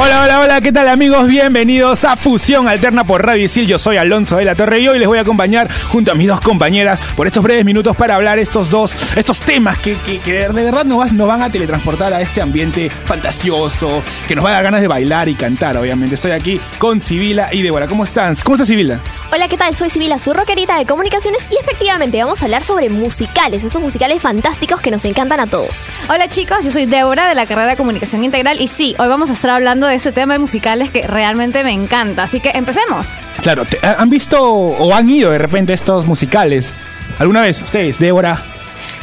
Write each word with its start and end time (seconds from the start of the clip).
Hola, 0.00 0.22
hola, 0.22 0.40
hola, 0.40 0.60
¿qué 0.60 0.70
tal 0.70 0.86
amigos? 0.86 1.26
Bienvenidos 1.26 2.04
a 2.04 2.14
Fusión 2.14 2.68
Alterna 2.68 3.02
por 3.02 3.26
Radio 3.26 3.44
Isil. 3.44 3.66
Yo 3.66 3.80
soy 3.80 3.96
Alonso 3.96 4.36
de 4.36 4.44
la 4.44 4.54
Torre 4.54 4.78
y 4.78 4.86
hoy 4.86 5.00
les 5.00 5.08
voy 5.08 5.18
a 5.18 5.22
acompañar 5.22 5.68
junto 5.88 6.12
a 6.12 6.14
mis 6.14 6.28
dos 6.28 6.40
compañeras 6.40 7.00
por 7.16 7.26
estos 7.26 7.42
breves 7.42 7.64
minutos 7.64 7.96
para 7.96 8.14
hablar 8.14 8.38
estos 8.38 8.70
dos, 8.70 8.94
estos 9.16 9.40
temas 9.40 9.76
que, 9.78 9.96
que- 10.06 10.20
que 10.20 10.32
de 10.48 10.62
verdad 10.62 10.84
nos, 10.84 10.98
vas- 10.98 11.12
nos 11.12 11.26
van 11.26 11.42
a 11.42 11.50
teletransportar 11.50 12.14
a 12.14 12.20
este 12.20 12.40
ambiente 12.40 12.90
fantasioso, 12.90 14.00
que 14.28 14.36
nos 14.36 14.44
va 14.44 14.50
a 14.50 14.52
dar 14.52 14.62
ganas 14.64 14.80
de 14.82 14.86
bailar 14.86 15.28
y 15.28 15.34
cantar, 15.34 15.76
obviamente. 15.76 16.14
Estoy 16.14 16.30
aquí 16.30 16.60
con 16.78 17.00
Sibila 17.00 17.52
y 17.52 17.62
Débora. 17.62 17.88
¿Cómo 17.88 18.04
están? 18.04 18.36
¿Cómo 18.44 18.54
está 18.54 18.64
Sibila? 18.66 19.00
Hola, 19.32 19.48
¿qué 19.48 19.56
tal? 19.56 19.74
Soy 19.74 19.90
Sibila, 19.90 20.18
su 20.20 20.32
rockerita 20.32 20.78
de 20.78 20.86
comunicaciones 20.86 21.44
y 21.50 21.56
efectivamente 21.60 22.22
vamos 22.22 22.40
a 22.40 22.44
hablar 22.44 22.62
sobre 22.62 22.88
musicales, 22.88 23.64
esos 23.64 23.82
musicales 23.82 24.22
fantásticos 24.22 24.80
que 24.80 24.92
nos 24.92 25.04
encantan 25.04 25.40
a 25.40 25.46
todos. 25.48 25.88
Hola 26.08 26.28
chicos, 26.28 26.64
yo 26.64 26.70
soy 26.70 26.86
Débora 26.86 27.28
de 27.28 27.34
la 27.34 27.46
carrera 27.46 27.70
de 27.70 27.76
Comunicación 27.76 28.22
Integral 28.24 28.58
y 28.60 28.68
sí, 28.68 28.94
hoy 28.96 29.08
vamos 29.08 29.28
a 29.28 29.32
estar 29.34 29.50
hablando 29.50 29.87
de 29.88 29.96
este 29.96 30.12
tema 30.12 30.34
de 30.34 30.38
musicales 30.38 30.90
que 30.90 31.02
realmente 31.02 31.64
me 31.64 31.72
encanta, 31.72 32.24
así 32.24 32.40
que 32.40 32.50
empecemos. 32.54 33.06
Claro, 33.42 33.64
¿han 33.82 34.10
visto 34.10 34.42
o 34.42 34.94
han 34.94 35.08
ido 35.08 35.30
de 35.30 35.38
repente 35.38 35.72
estos 35.72 36.06
musicales? 36.06 36.72
¿Alguna 37.18 37.42
vez 37.42 37.60
ustedes, 37.60 37.98
Débora? 37.98 38.42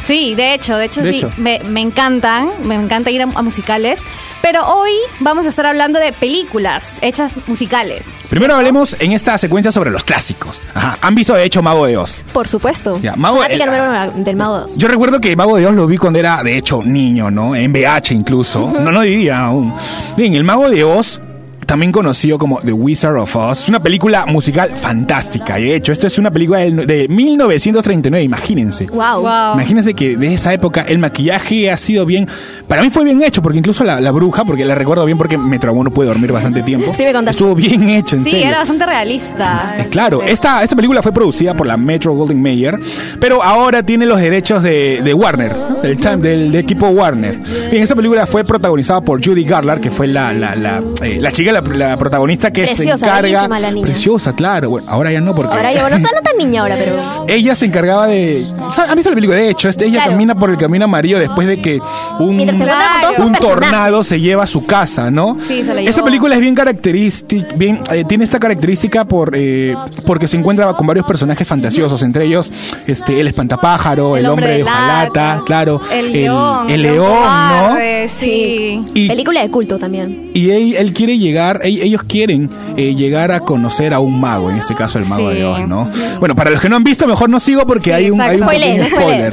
Sí, 0.06 0.34
de 0.36 0.54
hecho, 0.54 0.76
de 0.76 0.84
hecho 0.84 1.02
De 1.02 1.10
sí, 1.10 1.16
hecho. 1.18 1.30
Me, 1.36 1.58
me 1.68 1.80
encantan, 1.80 2.48
me 2.64 2.76
encanta 2.76 3.10
ir 3.10 3.22
a, 3.22 3.24
a 3.24 3.42
musicales, 3.42 4.00
pero 4.40 4.62
hoy 4.64 4.92
vamos 5.18 5.46
a 5.46 5.48
estar 5.48 5.66
hablando 5.66 5.98
de 5.98 6.12
películas 6.12 6.98
hechas 7.02 7.32
musicales. 7.48 8.02
Primero 8.28 8.54
hablemos 8.54 8.96
en 9.00 9.10
esta 9.12 9.36
secuencia 9.36 9.72
sobre 9.72 9.90
los 9.90 10.04
clásicos. 10.04 10.62
Ajá. 10.74 10.96
¿Han 11.00 11.14
visto 11.16 11.34
de 11.34 11.42
hecho 11.44 11.60
Mago 11.62 11.86
de 11.86 11.96
Oz? 11.96 12.20
Por 12.32 12.46
supuesto. 12.46 13.00
Ya, 13.02 13.16
Mago- 13.16 13.38
Fanática 13.42 14.06
eh, 14.06 14.12
del 14.16 14.36
Mago 14.36 14.60
2. 14.60 14.76
Yo 14.76 14.86
recuerdo 14.88 15.20
que 15.20 15.34
Mago 15.34 15.56
de 15.56 15.66
Oz 15.66 15.74
lo 15.74 15.86
vi 15.88 15.96
cuando 15.96 16.20
era, 16.20 16.40
de 16.44 16.56
hecho, 16.56 16.82
niño, 16.84 17.30
¿no? 17.30 17.56
En 17.56 17.72
VH 17.72 18.14
incluso. 18.14 18.70
No, 18.72 18.92
no 18.92 19.00
vivía 19.00 19.40
aún. 19.46 19.74
Bien, 20.16 20.34
el 20.34 20.44
Mago 20.44 20.70
de 20.70 20.84
Oz, 20.84 21.20
también 21.66 21.92
conocido 21.92 22.38
como 22.38 22.60
The 22.60 22.72
Wizard 22.72 23.16
of 23.18 23.34
Oz, 23.36 23.62
es 23.64 23.68
una 23.68 23.82
película 23.82 24.24
musical 24.26 24.70
fantástica. 24.76 25.58
Y 25.58 25.64
de 25.64 25.74
hecho, 25.76 25.92
esta 25.92 26.06
es 26.06 26.18
una 26.18 26.30
película 26.30 26.60
de 26.60 27.06
1939, 27.08 28.22
imagínense. 28.24 28.86
Wow. 28.86 29.20
Wow. 29.22 29.54
Imagínense 29.54 29.94
que 29.94 30.16
de 30.16 30.32
esa 30.34 30.52
época 30.52 30.82
el 30.88 30.98
maquillaje 30.98 31.70
ha 31.70 31.76
sido 31.76 32.06
bien. 32.06 32.28
Para 32.68 32.82
mí 32.82 32.90
fue 32.90 33.04
bien 33.04 33.22
hecho, 33.22 33.42
porque 33.42 33.58
incluso 33.58 33.84
la, 33.84 34.00
la 34.00 34.10
bruja, 34.12 34.44
porque 34.44 34.64
la 34.64 34.74
recuerdo 34.74 35.04
bien 35.04 35.18
porque 35.18 35.36
me 35.38 35.58
traumó, 35.58 35.82
no 35.84 35.90
pude 35.90 36.06
dormir 36.06 36.32
bastante 36.32 36.62
tiempo. 36.62 36.92
Sí, 36.94 37.02
me 37.02 37.12
contaste. 37.12 37.36
Estuvo 37.42 37.54
bien 37.54 37.88
hecho, 37.88 38.16
en 38.16 38.24
Sí, 38.24 38.30
serio. 38.30 38.46
era 38.48 38.58
bastante 38.58 38.86
realista. 38.86 39.76
Claro, 39.90 40.22
esta, 40.22 40.62
esta 40.62 40.76
película 40.76 41.02
fue 41.02 41.12
producida 41.12 41.54
por 41.54 41.66
la 41.66 41.76
Metro 41.76 42.14
Goldwyn 42.14 42.40
Mayer, 42.40 42.78
pero 43.20 43.42
ahora 43.42 43.82
tiene 43.82 44.06
los 44.06 44.18
derechos 44.20 44.62
de, 44.62 45.00
de 45.02 45.14
Warner, 45.14 45.54
del, 45.82 45.96
time- 45.98 46.16
del, 46.18 46.52
del 46.52 46.56
equipo 46.56 46.88
Warner. 46.88 47.38
Bien, 47.70 47.82
esta 47.82 47.94
película 47.96 48.26
fue 48.26 48.44
protagonizada 48.44 49.00
por 49.00 49.24
Judy 49.24 49.44
Garland, 49.44 49.80
que 49.80 49.90
fue 49.90 50.06
la, 50.06 50.32
la, 50.32 50.54
la, 50.54 50.82
eh, 51.02 51.18
la 51.20 51.32
chica, 51.32 51.52
la, 51.60 51.88
la 51.88 51.96
protagonista 51.96 52.52
que 52.52 52.62
Preciosa, 52.62 52.96
se 52.98 53.04
encarga. 53.06 53.22
bellísima 53.22 53.60
la 53.60 53.70
niña. 53.70 53.82
Preciosa, 53.86 54.32
claro. 54.34 54.70
Bueno, 54.70 54.86
ahora 54.90 55.12
ya 55.12 55.20
no, 55.20 55.34
porque. 55.34 55.54
Ahora 55.56 55.70
bueno, 55.80 55.98
no 55.98 56.08
tan 56.22 56.36
niña 56.38 56.62
ahora, 56.62 56.76
pero... 56.78 56.96
Ella 57.28 57.54
se 57.54 57.66
encargaba 57.66 58.06
de. 58.06 58.46
¿sabe? 58.72 58.90
¿Han 58.90 58.96
visto 58.96 59.10
la 59.10 59.14
película? 59.14 59.38
De 59.38 59.50
hecho, 59.50 59.68
este- 59.68 59.86
ella 59.86 59.96
Claro. 59.98 60.10
camina 60.12 60.34
por 60.34 60.50
el 60.50 60.56
camino 60.56 60.84
amarillo 60.84 61.18
después 61.18 61.46
de 61.46 61.60
que 61.60 61.80
un, 62.18 62.38
un 62.38 63.32
tornado 63.40 64.04
se 64.04 64.20
lleva 64.20 64.44
a 64.44 64.46
su 64.46 64.66
casa, 64.66 65.10
¿no? 65.10 65.36
Sí, 65.46 65.62
se 65.64 65.74
la 65.74 65.80
Esa 65.82 66.02
película 66.04 66.34
es 66.34 66.40
bien 66.40 66.54
característica, 66.54 67.46
bien, 67.56 67.80
eh, 67.92 68.04
tiene 68.06 68.24
esta 68.24 68.38
característica 68.38 69.04
por 69.04 69.32
eh, 69.34 69.74
porque 70.04 70.28
se 70.28 70.36
encuentra 70.36 70.72
con 70.74 70.86
varios 70.86 71.06
personajes 71.06 71.46
fantasiosos, 71.46 72.02
entre 72.02 72.24
ellos 72.26 72.52
este 72.86 73.20
el 73.20 73.28
espantapájaro, 73.28 74.16
el, 74.16 74.24
El 74.24 74.30
hombre, 74.30 74.46
hombre 74.46 74.56
de 74.58 74.62
hojalata, 74.64 75.42
claro, 75.46 75.80
El 75.92 76.12
león. 76.12 76.68
el 76.70 76.82
león 76.82 76.96
león, 76.96 77.08
¿no? 77.50 78.08
Sí. 78.08 78.80
Y, 78.94 79.08
Película 79.08 79.42
de 79.42 79.50
culto 79.50 79.78
también. 79.78 80.30
y 80.34 80.50
él, 80.50 80.74
él 80.76 80.92
quiere 80.92 81.18
llegar, 81.18 81.45
ell- 81.62 81.80
ellos 81.82 82.02
quieren 82.02 82.50
eh, 82.76 82.94
llegar 82.94 83.30
a 83.32 83.40
conocer 83.40 83.94
a 83.94 84.00
un 84.00 84.20
mago, 84.20 84.50
en 84.50 84.56
este 84.56 84.74
caso 84.74 84.98
el 84.98 85.06
mago 85.06 85.30
Sí. 85.30 85.36
de 85.36 85.44
Oz, 85.44 85.60
¿no? 85.68 85.88
Bueno, 86.18 86.34
para 86.34 86.50
los 86.50 86.60
que 86.60 86.68
no 86.68 86.76
han 86.76 86.84
visto, 86.84 87.06
mejor 87.06 87.30
no 87.30 87.38
sigo 87.40 87.64
porque 87.66 87.84
Sí, 87.84 87.92
hay 87.92 88.10
un, 88.10 88.20
hay 88.20 88.40
un 88.40 88.46
pequeño 88.46 88.84
Spoiler. 88.88 89.32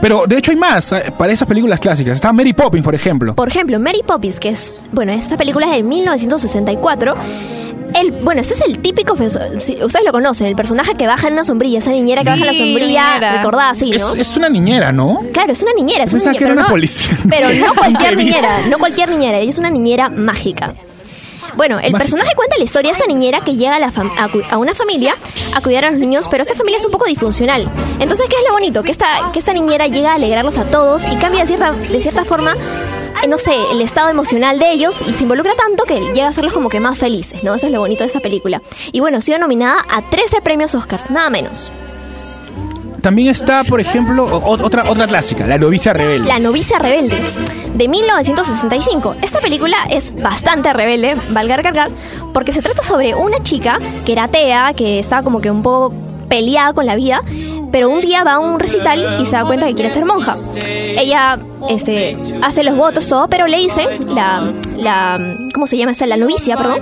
Pero 0.00 0.22
de 0.26 0.38
hecho 0.38 0.50
hay 0.52 0.56
más, 0.56 0.92
eh, 0.92 1.12
para 1.18 1.32
esas 1.32 1.46
películas 1.48 1.80
clásicas. 1.80 2.14
Está 2.14 2.32
Mary 2.32 2.52
Poppins, 2.52 2.84
por 2.84 2.94
ejemplo. 2.94 3.34
Por 3.34 3.48
ejemplo, 3.48 3.78
Mary 3.80 4.02
Poppins, 4.06 4.38
que 4.40 4.50
es, 4.50 4.74
bueno, 4.92 5.12
esta 5.12 5.36
película 5.36 5.66
es 5.66 5.72
de 5.72 5.82
1964. 5.82 7.14
El, 7.94 8.12
bueno, 8.22 8.42
este 8.42 8.52
es 8.52 8.60
el 8.60 8.78
típico, 8.80 9.14
ustedes 9.14 9.78
lo 10.04 10.12
conocen, 10.12 10.46
el 10.46 10.54
personaje 10.54 10.94
que 10.94 11.06
baja 11.06 11.26
en 11.28 11.32
una 11.32 11.44
sombrilla, 11.44 11.78
esa 11.78 11.90
niñera 11.90 12.20
que 12.22 12.26
Sí, 12.26 12.30
baja 12.32 12.40
en 12.42 12.46
la 12.46 12.52
sombrilla, 12.52 13.08
niñera. 13.14 13.32
recordada 13.38 13.70
así, 13.70 13.90
Es, 13.92 14.02
¿no? 14.02 14.14
es 14.14 14.36
una 14.36 14.48
niñera, 14.50 14.92
¿no? 14.92 15.20
Claro, 15.32 15.52
es 15.52 15.62
una 15.62 15.72
niñera, 15.72 16.04
es 16.04 16.12
una 16.12 16.22
niñera. 16.24 16.38
que 16.38 16.44
era 16.44 16.52
pero 16.52 16.60
una 16.60 16.62
no- 16.64 16.68
policía. 16.68 17.16
Pero 17.30 17.48
no 17.66 17.74
cualquier 17.78 18.16
niñera, 18.18 18.48
no 18.70 18.78
cualquier 18.78 19.08
niñera, 19.08 19.38
ella 19.38 19.50
es 19.50 19.58
una 19.58 19.70
niñera 19.70 20.10
mágica. 20.10 20.74
Bueno, 21.54 21.78
el 21.80 21.92
personaje 21.92 22.30
cuenta 22.36 22.56
la 22.58 22.64
historia 22.64 22.90
de 22.90 22.92
esta 22.98 23.06
niñera 23.06 23.40
que 23.40 23.56
llega 23.56 23.76
a, 23.76 23.78
la 23.80 23.90
fam- 23.90 24.12
a, 24.18 24.28
cu- 24.28 24.42
a 24.50 24.58
una 24.58 24.74
familia 24.74 25.14
a 25.54 25.60
cuidar 25.60 25.84
a 25.86 25.90
los 25.90 26.00
niños, 26.00 26.28
pero 26.28 26.42
esta 26.42 26.54
familia 26.54 26.78
es 26.78 26.84
un 26.84 26.92
poco 26.92 27.06
disfuncional. 27.06 27.68
Entonces, 27.98 28.26
¿qué 28.28 28.36
es 28.36 28.42
lo 28.46 28.52
bonito? 28.52 28.82
Que 28.82 28.92
esta, 28.92 29.30
que 29.32 29.38
esta 29.38 29.52
niñera 29.52 29.86
llega 29.86 30.10
a 30.10 30.14
alegrarlos 30.14 30.56
a 30.58 30.64
todos 30.70 31.04
y 31.06 31.16
cambia 31.16 31.40
de 31.40 31.46
cierta, 31.48 31.72
de 31.72 32.00
cierta 32.00 32.24
forma, 32.24 32.54
eh, 33.24 33.26
no 33.28 33.38
sé, 33.38 33.54
el 33.72 33.80
estado 33.80 34.08
emocional 34.10 34.58
de 34.58 34.70
ellos 34.70 34.96
y 35.06 35.12
se 35.14 35.22
involucra 35.24 35.54
tanto 35.56 35.84
que 35.84 35.98
llega 36.12 36.26
a 36.26 36.28
hacerlos 36.28 36.52
como 36.52 36.68
que 36.68 36.78
más 36.80 36.96
felices, 36.98 37.42
¿no? 37.42 37.54
Eso 37.54 37.66
es 37.66 37.72
lo 37.72 37.80
bonito 37.80 38.04
de 38.04 38.08
esta 38.08 38.20
película. 38.20 38.62
Y 38.92 39.00
bueno, 39.00 39.18
ha 39.18 39.20
sido 39.20 39.38
nominada 39.38 39.84
a 39.88 40.02
13 40.02 40.40
premios 40.42 40.74
Oscars, 40.74 41.10
nada 41.10 41.30
menos. 41.30 41.70
También 43.08 43.28
está, 43.28 43.64
por 43.64 43.80
ejemplo, 43.80 44.26
otra, 44.44 44.84
otra 44.90 45.06
clásica, 45.06 45.46
La 45.46 45.56
novicia 45.56 45.94
rebelde. 45.94 46.28
La 46.28 46.38
novicia 46.38 46.78
rebelde, 46.78 47.16
de 47.72 47.88
1965. 47.88 49.16
Esta 49.22 49.40
película 49.40 49.78
es 49.88 50.14
bastante 50.14 50.74
rebelde, 50.74 51.16
valga 51.30 51.56
cargar, 51.56 51.88
porque 52.34 52.52
se 52.52 52.60
trata 52.60 52.82
sobre 52.82 53.14
una 53.14 53.42
chica 53.42 53.78
que 54.04 54.12
era 54.12 54.24
atea, 54.24 54.74
que 54.74 54.98
estaba 54.98 55.22
como 55.22 55.40
que 55.40 55.50
un 55.50 55.62
poco 55.62 55.94
peleada 56.28 56.74
con 56.74 56.84
la 56.84 56.96
vida, 56.96 57.22
pero 57.72 57.88
un 57.88 58.02
día 58.02 58.24
va 58.24 58.32
a 58.32 58.38
un 58.40 58.60
recital 58.60 59.22
y 59.22 59.24
se 59.24 59.36
da 59.36 59.46
cuenta 59.46 59.66
que 59.66 59.74
quiere 59.74 59.88
ser 59.88 60.04
monja. 60.04 60.34
Ella 60.62 61.38
este, 61.70 62.18
hace 62.42 62.62
los 62.62 62.76
votos, 62.76 63.08
todo, 63.08 63.26
pero 63.28 63.46
le 63.46 63.56
dice, 63.56 63.86
la, 64.06 64.52
la 64.76 65.18
¿cómo 65.54 65.66
se 65.66 65.78
llama 65.78 65.92
esta? 65.92 66.04
La 66.04 66.18
novicia, 66.18 66.58
perdón, 66.58 66.80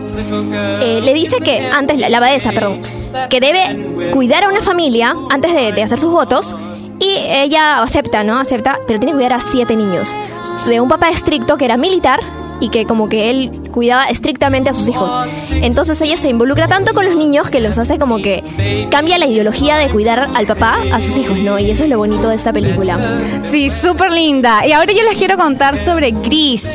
eh, 0.83 0.99
le 1.05 1.15
dice 1.15 1.37
que 1.39 1.69
antes, 1.73 1.99
la, 1.99 2.09
la 2.09 2.17
abadesa, 2.17 2.51
perdón, 2.51 2.81
que 3.29 3.41
debe 3.41 4.11
cuidar 4.13 4.45
a 4.45 4.49
una 4.49 4.63
familia 4.63 5.15
antes 5.31 5.55
de, 5.55 5.73
de 5.73 5.83
hacer 5.83 5.99
sus 5.99 6.11
votos. 6.11 6.55
Y 6.99 7.11
ella 7.11 7.83
acepta, 7.83 8.25
¿no? 8.25 8.39
Acepta, 8.39 8.79
pero 8.87 8.99
tiene 8.99 9.13
que 9.13 9.17
cuidar 9.17 9.35
a 9.35 9.39
siete 9.39 9.77
niños. 9.77 10.15
De 10.67 10.81
un 10.81 10.89
papá 10.89 11.11
estricto 11.11 11.59
que 11.59 11.67
era 11.67 11.77
militar 11.77 12.21
y 12.59 12.71
que 12.71 12.87
como 12.87 13.09
que 13.09 13.29
él 13.29 13.66
cuidaba 13.77 14.07
estrictamente 14.07 14.71
a 14.71 14.73
sus 14.73 14.89
hijos. 14.89 15.13
Entonces 15.51 16.01
ella 16.01 16.17
se 16.17 16.31
involucra 16.31 16.67
tanto 16.67 16.95
con 16.95 17.05
los 17.05 17.15
niños 17.15 17.51
que 17.51 17.61
los 17.61 17.77
hace 17.77 17.99
como 17.99 18.17
que 18.23 18.43
cambia 18.91 19.19
la 19.19 19.27
ideología 19.27 19.77
de 19.77 19.91
cuidar 19.91 20.31
al 20.35 20.47
papá 20.47 20.79
a 20.91 20.99
sus 21.03 21.15
hijos, 21.19 21.39
¿no? 21.41 21.59
Y 21.59 21.71
eso 21.71 21.85
es 21.85 21.91
lo 21.91 21.99
bonito 21.99 22.31
de 22.31 22.37
esta 22.37 22.55
película. 22.55 22.99
Sí, 23.51 23.69
súper 23.69 24.13
linda. 24.13 24.67
Y 24.67 24.73
ahora 24.73 24.95
yo 24.95 25.03
les 25.03 25.19
quiero 25.19 25.37
contar 25.37 25.77
sobre 25.77 26.13
Gris. 26.13 26.67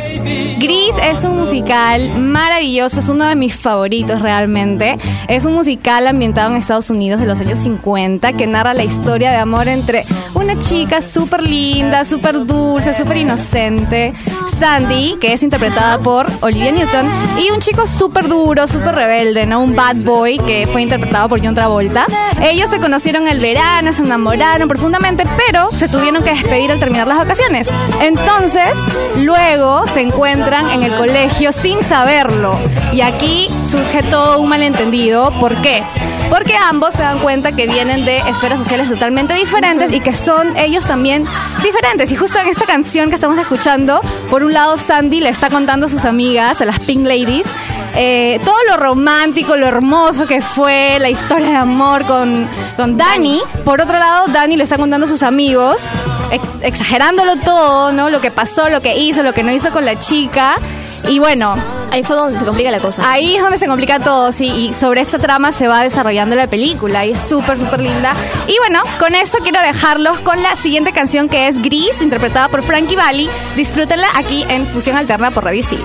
Gris 0.60 0.96
es 1.04 1.24
un 1.24 1.38
musical 1.38 2.20
maravilloso, 2.20 3.00
es 3.00 3.10
uno 3.10 3.28
de 3.28 3.36
mis 3.36 3.56
favoritos 3.56 4.22
realmente. 4.22 4.96
Es 5.28 5.46
un 5.46 5.54
musical 5.54 6.06
ambientado 6.06 6.52
en 6.52 6.58
Estados 6.58 6.92
Unidos 6.92 7.20
de 7.20 7.26
los 7.26 7.40
años 7.40 7.58
50 7.58 8.34
que 8.34 8.46
narra 8.46 8.76
la 8.76 8.84
historia 8.84 9.32
de 9.32 9.38
amor 9.38 9.68
entre 9.68 10.04
una 10.36 10.60
chica 10.60 11.02
súper 11.02 11.42
linda, 11.42 12.06
súper 12.06 12.46
dulce, 12.46 12.94
súper 12.94 13.18
inocente, 13.18 14.12
Sandy, 14.60 15.16
que 15.20 15.34
es 15.34 15.42
interpretada 15.42 15.98
por 15.98 16.28
Olivia 16.42 16.72
Newton, 16.72 16.91
y 17.38 17.50
un 17.52 17.60
chico 17.60 17.88
súper 17.88 18.28
duro, 18.28 18.68
súper 18.68 18.96
rebelde, 18.96 19.46
¿no? 19.46 19.62
Un 19.62 19.76
bad 19.76 19.96
boy 20.04 20.38
que 20.40 20.68
fue 20.68 20.82
interpretado 20.82 21.30
por 21.30 21.44
John 21.44 21.56
Travolta. 21.56 22.06
Ellos 22.42 22.70
se 22.70 22.80
conocieron 22.80 23.28
el 23.28 23.40
verano, 23.40 23.94
se 23.94 24.04
enamoraron 24.04 24.68
profundamente, 24.68 25.24
pero 25.48 25.70
se 25.72 25.88
tuvieron 25.88 26.24
que 26.24 26.32
despedir 26.32 26.72
al 26.72 26.80
terminar 26.80 27.08
las 27.08 27.18
vacaciones. 27.18 27.70
Entonces, 28.02 28.78
luego 29.18 29.88
se 29.88 30.02
encuentran 30.02 30.70
en 30.70 30.84
el 30.84 30.94
colegio 30.96 31.52
sin 31.52 31.82
saberlo. 31.82 32.58
Y 32.92 33.02
aquí 33.02 33.48
surge 33.68 34.04
todo 34.04 34.40
un 34.42 34.50
malentendido. 34.50 35.32
¿Por 35.40 35.62
qué? 35.62 35.84
Porque 36.32 36.56
ambos 36.56 36.94
se 36.94 37.02
dan 37.02 37.20
cuenta 37.20 37.52
que 37.52 37.68
vienen 37.68 38.06
de 38.06 38.16
esferas 38.16 38.58
sociales 38.58 38.88
totalmente 38.88 39.34
diferentes 39.34 39.92
y 39.92 40.00
que 40.00 40.16
son 40.16 40.56
ellos 40.58 40.88
también 40.88 41.26
diferentes. 41.62 42.10
Y 42.10 42.16
justo 42.16 42.40
en 42.40 42.48
esta 42.48 42.66
canción 42.66 43.10
que 43.10 43.16
estamos 43.16 43.38
escuchando, 43.38 44.00
por 44.30 44.42
un 44.42 44.54
lado 44.54 44.78
Sandy 44.78 45.20
le 45.20 45.30
está 45.30 45.50
contando 45.50 45.88
a 45.88 45.90
sus 45.90 46.06
amigas, 46.06 46.62
a 46.62 46.66
las 46.66 46.80
Pink 46.80 47.06
Ladies, 47.06 47.48
eh, 47.96 48.40
todo 48.46 48.56
lo 48.70 48.78
romántico, 48.78 49.56
lo 49.56 49.68
hermoso 49.68 50.26
que 50.28 50.42
fue 50.42 50.98
la 51.00 51.10
historia 51.10 51.50
de 51.50 51.56
amor 51.58 52.06
con, 52.06 52.48
con 52.76 52.98
Dani. 52.98 53.42
Por 53.66 53.82
otro 53.82 53.98
lado, 53.98 54.26
Dani 54.28 54.56
le 54.58 54.64
está 54.64 54.78
contando 54.78 55.06
a 55.06 55.10
sus 55.10 55.24
amigos, 55.24 55.88
ex- 56.32 56.44
exagerándolo 56.62 57.36
todo, 57.38 57.92
¿no? 57.92 58.10
Lo 58.10 58.22
que 58.22 58.32
pasó, 58.32 58.70
lo 58.70 58.82
que 58.82 58.98
hizo, 58.98 59.24
lo 59.24 59.34
que 59.34 59.44
no 59.44 59.52
hizo 59.52 59.72
con 59.72 59.86
la 59.86 59.98
chica. 60.00 60.56
Y 61.08 61.20
bueno, 61.20 61.56
Ahí 61.94 62.04
fue 62.04 62.16
donde 62.16 62.40
se 62.40 62.46
complica 62.46 62.72
la 62.72 62.80
cosa. 62.80 63.04
Ahí 63.12 63.36
es 63.36 63.42
donde 63.42 63.58
se 63.58 63.68
complica 63.68 64.00
todo, 64.00 64.32
sí, 64.32 64.46
y 64.46 64.74
sobre 64.74 65.02
esta 65.02 65.20
trama 65.20 65.52
se 65.52 65.68
va 65.68 65.82
desarrollando 65.82 66.38
la 66.38 66.48
película 66.48 67.06
y 67.06 67.12
es 67.12 67.20
súper, 67.20 67.60
súper 67.60 67.82
linda. 67.82 68.14
Y 68.48 68.56
bueno, 68.60 68.80
con 68.98 69.14
esto 69.14 69.40
quiero 69.44 69.60
dejarlos 69.62 70.18
con 70.22 70.42
la 70.42 70.56
siguiente 70.56 70.94
canción 70.94 71.28
que 71.28 71.50
es 71.50 71.62
Gris, 71.62 72.02
interpretada 72.02 72.48
por 72.48 72.64
Frankie 72.64 72.96
Valli. 72.96 73.30
Disfrútenla 73.58 74.08
aquí 74.16 74.46
en 74.48 74.66
Fusión 74.68 74.96
Alterna 74.96 75.32
por 75.32 75.44
Radio 75.44 75.60
Isil. 75.60 75.84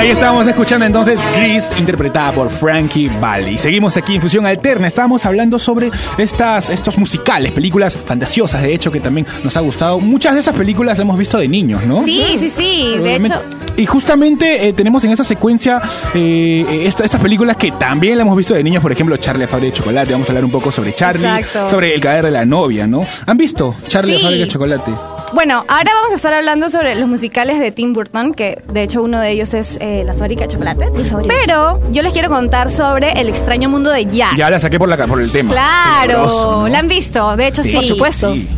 Ahí 0.00 0.08
estábamos 0.08 0.46
escuchando 0.46 0.86
entonces 0.86 1.18
Gris, 1.36 1.70
interpretada 1.78 2.32
por 2.32 2.48
Frankie 2.50 3.08
Valli. 3.20 3.58
Seguimos 3.58 3.96
aquí 3.96 4.14
en 4.14 4.22
Fusión 4.22 4.46
Alterna. 4.46 4.86
Estábamos 4.86 5.26
hablando 5.26 5.58
sobre 5.58 5.90
estas, 6.18 6.70
estos 6.70 6.96
musicales, 6.98 7.52
películas 7.52 7.96
fantasiosas, 7.96 8.62
de 8.62 8.72
hecho, 8.74 8.90
que 8.90 9.00
también 9.00 9.26
nos 9.44 9.56
ha 9.56 9.60
gustado. 9.60 10.00
Muchas 10.00 10.34
de 10.34 10.40
esas 10.40 10.56
películas 10.56 10.92
las 10.96 10.98
hemos 11.00 11.18
visto 11.18 11.38
de 11.38 11.48
niños, 11.48 11.84
¿no? 11.84 12.02
Sí, 12.04 12.22
sí, 12.38 12.48
sí, 12.50 12.96
de 12.98 13.16
hecho... 13.16 13.34
Y 13.76 13.86
justamente 13.86 14.68
eh, 14.68 14.72
tenemos 14.74 15.02
en 15.04 15.10
esa 15.12 15.24
secuencia 15.24 15.80
eh, 16.14 16.66
esta- 16.86 17.04
estas 17.04 17.20
películas 17.20 17.56
que 17.56 17.70
también 17.72 18.16
la 18.18 18.22
hemos 18.22 18.36
visto 18.36 18.52
de 18.54 18.62
niños, 18.62 18.82
por 18.82 18.92
ejemplo, 18.92 19.16
Charlie 19.16 19.46
fábrica 19.46 19.72
de 19.72 19.78
chocolate. 19.78 20.12
Vamos 20.12 20.28
a 20.28 20.32
hablar 20.32 20.44
un 20.44 20.50
poco 20.50 20.70
sobre 20.72 20.94
Charlie, 20.94 21.24
Exacto. 21.26 21.70
sobre 21.70 21.94
el 21.94 22.00
caer 22.00 22.24
de 22.26 22.30
la 22.30 22.44
novia, 22.44 22.86
¿no? 22.86 23.06
¿Han 23.26 23.36
visto 23.38 23.74
Charlie 23.88 24.16
Sí. 24.16 24.22
fábrica 24.22 24.44
de 24.44 24.48
chocolate? 24.50 24.90
Bueno, 25.32 25.64
ahora 25.68 25.92
vamos 25.94 26.12
a 26.12 26.16
estar 26.16 26.34
hablando 26.34 26.68
sobre 26.68 26.94
los 26.96 27.08
musicales 27.08 27.58
de 27.60 27.70
Tim 27.70 27.92
Burton, 27.92 28.34
que 28.34 28.62
de 28.72 28.82
hecho 28.82 29.02
uno 29.02 29.20
de 29.20 29.30
ellos 29.30 29.54
es 29.54 29.78
eh, 29.80 30.02
La 30.04 30.14
fábrica 30.14 30.42
de 30.42 30.48
chocolates. 30.48 30.92
Mi 30.92 31.04
favorito. 31.04 31.34
Pero 31.44 31.80
yo 31.92 32.02
les 32.02 32.12
quiero 32.12 32.28
contar 32.28 32.70
sobre 32.70 33.12
El 33.12 33.28
extraño 33.28 33.68
mundo 33.68 33.90
de 33.90 34.06
Jack. 34.06 34.36
Ya 34.36 34.50
la 34.50 34.58
saqué 34.58 34.78
por, 34.78 34.88
la, 34.88 34.96
por 35.06 35.20
el 35.20 35.30
tema. 35.30 35.52
Claro, 35.52 36.12
Doloroso, 36.20 36.60
¿no? 36.62 36.68
la 36.68 36.78
han 36.80 36.88
visto, 36.88 37.36
de 37.36 37.46
hecho 37.46 37.62
sí. 37.62 37.72
Por 37.72 37.84
supuesto. 37.86 38.34
Sí. 38.34 38.48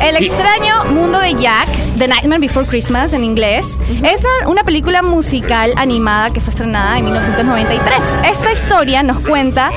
El 0.00 0.16
Sí. 0.16 0.26
extraño 0.26 0.84
mundo 0.92 1.18
de 1.18 1.34
Jack, 1.34 1.68
The 1.98 2.08
Nightmare 2.08 2.40
Before 2.40 2.66
Christmas 2.66 3.12
en 3.12 3.24
inglés, 3.24 3.76
es 4.02 4.22
una 4.46 4.62
película 4.64 5.02
musical 5.02 5.72
animada 5.76 6.30
que 6.32 6.40
fue 6.40 6.50
estrenada 6.50 6.98
en 6.98 7.04
1993. 7.04 8.00
Esta 8.30 8.52
historia 8.52 9.02
nos 9.02 9.20
cuenta, 9.20 9.70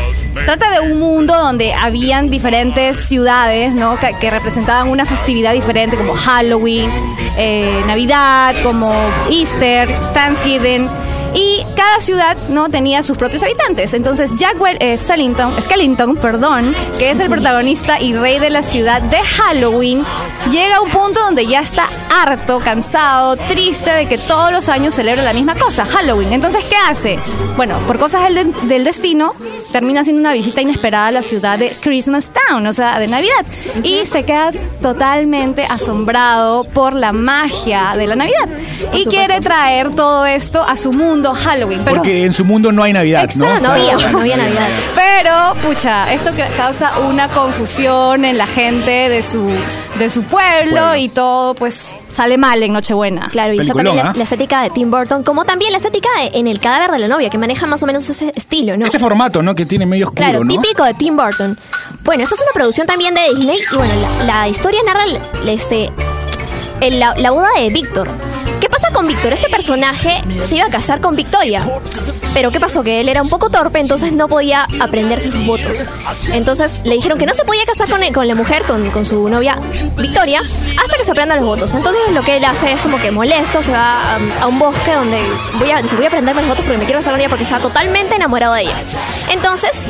trata 0.45 0.69
de 0.71 0.79
un 0.79 0.99
mundo 0.99 1.33
donde 1.37 1.73
habían 1.73 2.29
diferentes 2.29 2.97
ciudades, 2.97 3.73
¿no? 3.75 3.97
Que, 3.99 4.09
que 4.19 4.29
representaban 4.29 4.89
una 4.89 5.05
festividad 5.05 5.51
diferente 5.53 5.97
como 5.97 6.13
Halloween, 6.13 6.91
eh, 7.37 7.81
Navidad, 7.87 8.55
como 8.63 8.93
Easter, 9.29 9.89
Thanksgiving. 10.13 10.87
Y 11.35 11.63
cada 11.75 11.99
ciudad 11.99 12.37
no 12.49 12.69
tenía 12.69 13.01
sus 13.03 13.17
propios 13.17 13.43
habitantes. 13.43 13.93
Entonces 13.93 14.31
Jack 14.37 14.55
eh, 14.79 14.97
Skellington, 14.97 15.51
Skellington, 15.61 16.15
perdón, 16.17 16.75
que 16.99 17.09
es 17.11 17.19
el 17.19 17.29
protagonista 17.29 17.99
y 17.99 18.13
rey 18.13 18.39
de 18.39 18.49
la 18.49 18.61
ciudad 18.61 19.01
de 19.01 19.17
Halloween, 19.17 20.03
llega 20.51 20.77
a 20.77 20.81
un 20.81 20.89
punto 20.91 21.19
donde 21.21 21.45
ya 21.47 21.59
está 21.59 21.89
harto, 22.23 22.59
cansado, 22.59 23.35
triste 23.35 23.91
de 23.91 24.05
que 24.07 24.17
todos 24.17 24.51
los 24.51 24.69
años 24.69 24.93
celebra 24.93 25.23
la 25.23 25.33
misma 25.33 25.55
cosa, 25.55 25.85
Halloween. 25.85 26.33
Entonces, 26.33 26.65
¿qué 26.69 26.75
hace? 26.89 27.19
Bueno, 27.57 27.77
por 27.87 27.97
cosas 27.99 28.23
del, 28.23 28.35
de- 28.35 28.67
del 28.67 28.83
destino, 28.83 29.31
termina 29.71 30.01
haciendo 30.01 30.19
una 30.19 30.33
visita 30.33 30.61
inesperada 30.61 31.07
a 31.07 31.11
la 31.11 31.23
ciudad 31.23 31.57
de 31.57 31.71
Christmas 31.81 32.31
Town, 32.47 32.65
o 32.67 32.73
sea, 32.73 32.99
de 32.99 33.07
Navidad. 33.07 33.45
Y 33.83 34.05
se 34.05 34.23
queda 34.23 34.51
totalmente 34.81 35.63
asombrado 35.63 36.63
por 36.65 36.93
la 36.93 37.11
magia 37.11 37.93
de 37.95 38.07
la 38.07 38.15
Navidad. 38.15 38.47
Y 38.93 39.05
quiere 39.05 39.41
traer 39.41 39.91
todo 39.95 40.25
esto 40.25 40.61
a 40.61 40.75
su 40.75 40.93
mundo 40.93 41.22
Halloween. 41.31 41.81
Pero, 41.85 41.97
Porque 41.97 42.23
en 42.25 42.33
su 42.33 42.43
mundo 42.43 42.71
no 42.71 42.83
hay 42.83 42.91
Navidad, 42.91 43.29
¿no? 43.35 43.45
Exacto, 43.45 43.67
no 43.67 43.73
había, 43.73 44.09
no 44.11 44.19
había 44.19 44.37
Navidad. 44.37 44.67
pero, 44.95 45.53
pucha, 45.61 46.11
esto 46.13 46.31
que 46.35 46.43
causa 46.57 46.99
una 46.99 47.27
confusión 47.27 48.25
en 48.25 48.37
la 48.37 48.47
gente 48.47 48.91
de 49.09 49.21
su, 49.23 49.49
de 49.99 50.09
su 50.09 50.23
pueblo 50.23 50.71
Pueblo. 50.81 50.95
y 50.97 51.09
todo, 51.09 51.53
pues 51.53 51.95
sale 52.11 52.37
mal 52.37 52.61
en 52.61 52.73
Nochebuena. 52.73 53.29
Claro, 53.31 53.53
y 53.53 53.57
Peliculón, 53.57 53.85
también 53.85 54.05
la, 54.05 54.11
¿ah? 54.11 54.13
la 54.17 54.23
estética 54.23 54.61
de 54.63 54.69
Tim 54.71 54.91
Burton, 54.91 55.23
como 55.23 55.45
también 55.45 55.71
la 55.71 55.77
estética 55.77 56.09
de- 56.19 56.37
en 56.37 56.47
el 56.47 56.59
cadáver 56.59 56.91
de 56.91 56.99
la 56.99 57.07
novia, 57.07 57.29
que 57.29 57.37
maneja 57.37 57.65
más 57.67 57.81
o 57.83 57.85
menos 57.87 58.07
ese 58.09 58.31
estilo, 58.35 58.75
¿no? 58.77 58.85
Ese 58.85 58.99
formato, 58.99 59.41
¿no? 59.41 59.55
Que 59.55 59.65
tiene 59.65 59.85
medio 59.85 60.05
oscuro, 60.07 60.23
Claro, 60.23 60.43
¿no? 60.43 60.49
típico 60.53 60.83
de 60.83 60.93
Tim 60.93 61.15
Burton. 61.15 61.57
Bueno, 62.03 62.23
esta 62.23 62.35
es 62.35 62.41
una 62.41 62.51
producción 62.53 62.85
también 62.85 63.13
de 63.15 63.21
Disney 63.35 63.59
y 63.71 63.75
bueno, 63.75 63.93
la, 64.19 64.23
la 64.25 64.47
historia 64.49 64.79
narra 64.85 65.03
el- 65.05 65.49
este, 65.49 65.91
el- 66.81 66.99
la, 66.99 67.15
la 67.17 67.31
boda 67.31 67.47
de 67.57 67.69
Víctor. 67.69 68.07
¿Qué 69.07 69.13
pasa 69.13 69.21
con? 69.21 69.33
Este 69.33 69.49
personaje 69.49 70.21
se 70.47 70.55
iba 70.55 70.65
a 70.65 70.69
casar 70.69 71.01
con 71.01 71.15
Victoria. 71.15 71.61
Pero 72.33 72.51
¿qué 72.51 72.59
pasó? 72.59 72.83
Que 72.83 73.01
él 73.01 73.09
era 73.09 73.21
un 73.21 73.29
poco 73.29 73.49
torpe, 73.49 73.79
entonces 73.79 74.13
no 74.13 74.27
podía 74.27 74.65
aprenderse 74.81 75.31
sus 75.31 75.45
votos. 75.45 75.83
Entonces 76.31 76.81
le 76.85 76.95
dijeron 76.95 77.17
que 77.17 77.25
no 77.25 77.33
se 77.33 77.43
podía 77.43 77.63
casar 77.65 77.89
con, 77.89 78.27
la 78.27 78.35
mujer, 78.35 78.63
con, 78.63 79.05
su 79.05 79.27
novia 79.27 79.57
Victoria, 79.97 80.39
hasta 80.39 80.97
que 80.97 81.03
se 81.03 81.11
aprendan 81.11 81.37
los 81.37 81.45
votos. 81.45 81.73
Entonces 81.73 82.01
lo 82.13 82.21
que 82.21 82.37
él 82.37 82.45
hace 82.45 82.73
es 82.73 82.81
como 82.81 82.97
que 82.99 83.11
molesto, 83.11 83.61
se 83.61 83.71
va 83.71 83.99
a, 83.99 84.19
a 84.41 84.47
un 84.47 84.59
bosque 84.59 84.93
donde 84.93 85.19
voy 85.59 85.71
a, 85.71 85.81
dice, 85.81 85.95
voy 85.95 86.05
a 86.05 86.07
aprenderme 86.07 86.41
los 86.41 86.49
votos 86.49 86.65
porque 86.65 86.77
me 86.77 86.85
quiero 86.85 86.99
casar 86.99 87.13
con 87.13 87.19
ella 87.19 87.29
porque 87.29 87.43
está 87.43 87.59
totalmente 87.59 88.15
enamorado 88.15 88.53
de 88.53 88.61
ella. 88.63 88.75
Entonces, 89.29 89.83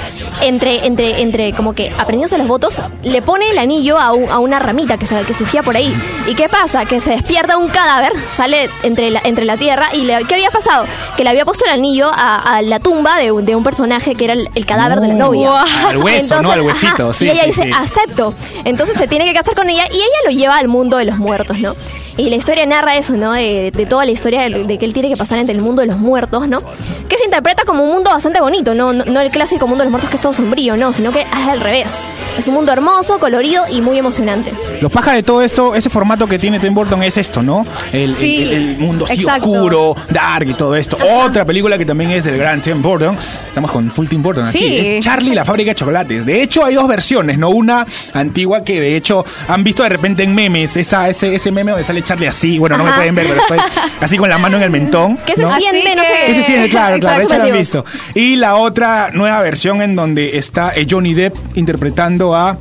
entre, 0.48 0.86
entre, 0.86 1.22
entre 1.22 1.54
como 1.54 1.74
que 1.74 1.90
aprendiéndose 1.92 2.38
los 2.38 2.48
votos, 2.48 2.82
le 3.04 3.22
pone 3.22 3.50
el 3.52 3.58
anillo 3.58 3.98
a, 3.98 4.14
un- 4.14 4.30
a 4.30 4.40
una 4.40 4.60
ramita 4.60 4.98
que, 4.98 5.06
se, 5.06 5.22
que 5.24 5.34
surgía 5.34 5.64
por 5.64 5.76
ahí. 5.76 5.94
¿Y 6.28 6.36
qué 6.36 6.50
pasa? 6.50 6.86
Que 6.86 7.00
se 7.00 7.12
despierta 7.12 7.58
un 7.58 7.68
cadáver, 7.70 8.12
sale 8.36 8.70
entre 8.84 9.10
la, 9.10 9.22
entre 9.24 9.46
la 9.46 9.58
tierra 9.58 9.90
y 9.94 10.04
le, 10.04 10.24
¿qué 10.26 10.36
había 10.36 10.50
pasado? 10.52 10.86
Que 11.18 11.24
le 11.24 11.30
había 11.30 11.46
puesto 11.46 11.66
el 11.66 11.72
anillo 11.72 12.08
a, 12.14 12.58
a 12.58 12.62
la 12.62 12.80
tumba 12.80 13.18
de, 13.18 13.32
un- 13.32 13.46
de 13.46 13.56
un 13.56 13.64
personaje 13.64 14.16
que 14.16 14.26
era 14.26 14.34
el, 14.34 14.50
el 14.56 14.66
cadáver 14.66 15.00
de 15.00 15.08
la 15.10 15.14
novia. 15.16 15.50
Al 15.88 15.98
hueso, 15.98 16.42
¿no? 16.42 16.52
Al 16.52 16.62
huesito, 16.62 17.14
sí, 17.14 17.26
Y 17.26 17.30
ella 17.32 17.42
sí, 17.44 17.48
dice, 17.48 17.64
sí. 17.64 17.72
acepto. 17.78 18.34
Entonces 18.66 18.98
se 18.98 19.08
tiene 19.08 19.26
que 19.26 19.34
casar 19.34 19.56
con 19.56 19.70
ella 19.70 19.86
y 19.92 19.96
ella 19.96 20.18
lo 20.26 20.32
lleva 20.32 20.58
al 20.58 20.68
mundo 20.68 20.98
de 20.98 21.06
los 21.06 21.18
muertos, 21.18 21.58
¿no? 21.60 21.74
Y 22.18 22.30
la 22.30 22.36
historia 22.36 22.66
narra 22.66 22.96
eso, 22.98 23.14
¿no? 23.14 23.32
De, 23.34 23.72
de 23.72 23.86
toda 23.86 24.06
la 24.06 24.12
historia 24.12 24.42
de, 24.44 24.64
de 24.66 24.78
que 24.78 24.86
él 24.86 24.94
tiene 24.94 25.10
que 25.10 25.16
pasar 25.18 25.40
entre 25.40 25.56
el 25.56 25.62
mundo 25.62 25.82
de 25.82 25.88
los 25.88 25.98
muertos, 25.98 26.48
¿no? 26.48 26.62
Que 27.10 27.18
se 27.18 27.26
interpreta 27.26 27.64
como 27.66 27.84
un 27.84 27.90
mundo 27.90 28.12
bastante 28.12 28.40
bonito, 28.40 28.74
¿no? 28.74 28.94
No, 28.94 29.04
no 29.06 29.20
el 29.22 29.32
clásico 29.32 29.68
mundo 29.68 29.80
de 29.84 29.86
los 29.86 29.92
muertos 29.92 30.10
que 30.10 30.18
es 30.18 30.22
todo 30.22 30.34
sombrío, 30.34 30.76
no, 30.78 30.94
sino 30.94 31.12
que 31.12 31.22
es 31.22 31.28
al 31.34 31.60
revés. 31.60 31.94
Es 32.38 32.48
un 32.48 32.56
mundo 32.56 32.72
hermoso, 32.72 33.20
colorido 33.20 33.64
y 33.72 33.82
muy 33.82 33.98
emocionante. 33.98 34.52
Lo 34.82 34.90
paja 34.90 35.14
de 35.14 35.22
todo 35.24 35.42
esto, 35.44 35.76
ese 35.76 35.90
formato 35.90 36.26
que 36.28 36.40
tiene 36.40 36.60
Tim 36.60 36.74
Burton 36.74 37.02
es 37.04 37.18
esto, 37.18 37.44
¿no? 37.44 37.66
El, 37.92 38.16
Sí, 38.16 38.42
el- 38.44 38.50
el 38.54 38.78
mundo 38.80 39.06
así 39.06 39.16
exacto. 39.22 39.50
oscuro, 39.52 39.96
dark 40.10 40.48
y 40.50 40.54
todo 40.54 40.76
esto. 40.76 40.98
Otra 41.26 41.46
película 41.46 41.78
que 41.78 41.86
también 41.86 42.12
es 42.12 42.26
del 42.26 42.38
gran 42.38 42.62
Tim 42.62 42.82
Burton. 42.82 43.16
Estamos 43.48 43.72
con 43.72 43.90
full 43.92 44.08
Tim 44.08 44.22
Burton 44.24 44.46
aquí. 44.46 44.58
Sí. 44.60 44.78
Es 44.98 45.04
Charlie 45.06 45.32
y 45.32 45.36
la 45.36 45.46
fábrica 45.46 45.72
de 45.72 45.76
chocolates. 45.76 46.26
De 46.26 46.42
hecho, 46.42 46.66
hay 46.66 46.76
dos 46.76 46.88
versiones, 46.88 47.38
¿no? 47.38 47.50
Una 47.50 47.86
antigua 48.14 48.64
que 48.64 48.80
de 48.80 48.96
hecho 48.96 49.24
han 49.48 49.64
visto 49.64 49.84
de 49.84 49.90
repente 49.90 50.24
en 50.24 50.34
memes, 50.34 50.76
esa, 50.78 51.10
ese, 51.10 51.36
ese 51.36 51.52
meme 51.52 51.72
donde 51.72 51.86
sale 51.86 52.03
Charlie 52.04 52.28
así. 52.28 52.58
Bueno, 52.60 52.78
no 52.78 52.84
me 52.86 52.92
pueden 52.94 53.16
ver, 53.16 53.26
pero 53.28 53.40
estoy 53.42 53.58
así 54.02 54.18
con 54.18 54.30
la 54.30 54.38
mano 54.38 54.58
en 54.58 54.64
el 54.64 54.70
mentón. 54.70 55.18
¿Qué 55.26 55.36
se 55.36 55.42
¿no? 55.42 55.56
siente? 55.56 55.96
No 55.96 56.04
sé. 56.04 56.10
Que 56.26 56.34
se 56.36 56.44
siente, 56.44 56.70
claro, 56.70 57.00
claro, 57.00 57.18
de 57.20 57.24
hecho 57.26 57.38
lo 57.38 57.44
han 57.44 57.58
visto. 57.58 57.86
Y 58.16 58.36
la 58.36 58.56
otra 58.56 59.10
nueva 59.14 59.40
versión 59.42 59.82
en 59.82 59.96
donde 59.96 60.38
está 60.38 60.72
eh, 60.76 60.86
Johnny 60.90 61.14
Depp 61.14 61.36
interpretando 61.56 62.36
a. 62.36 62.58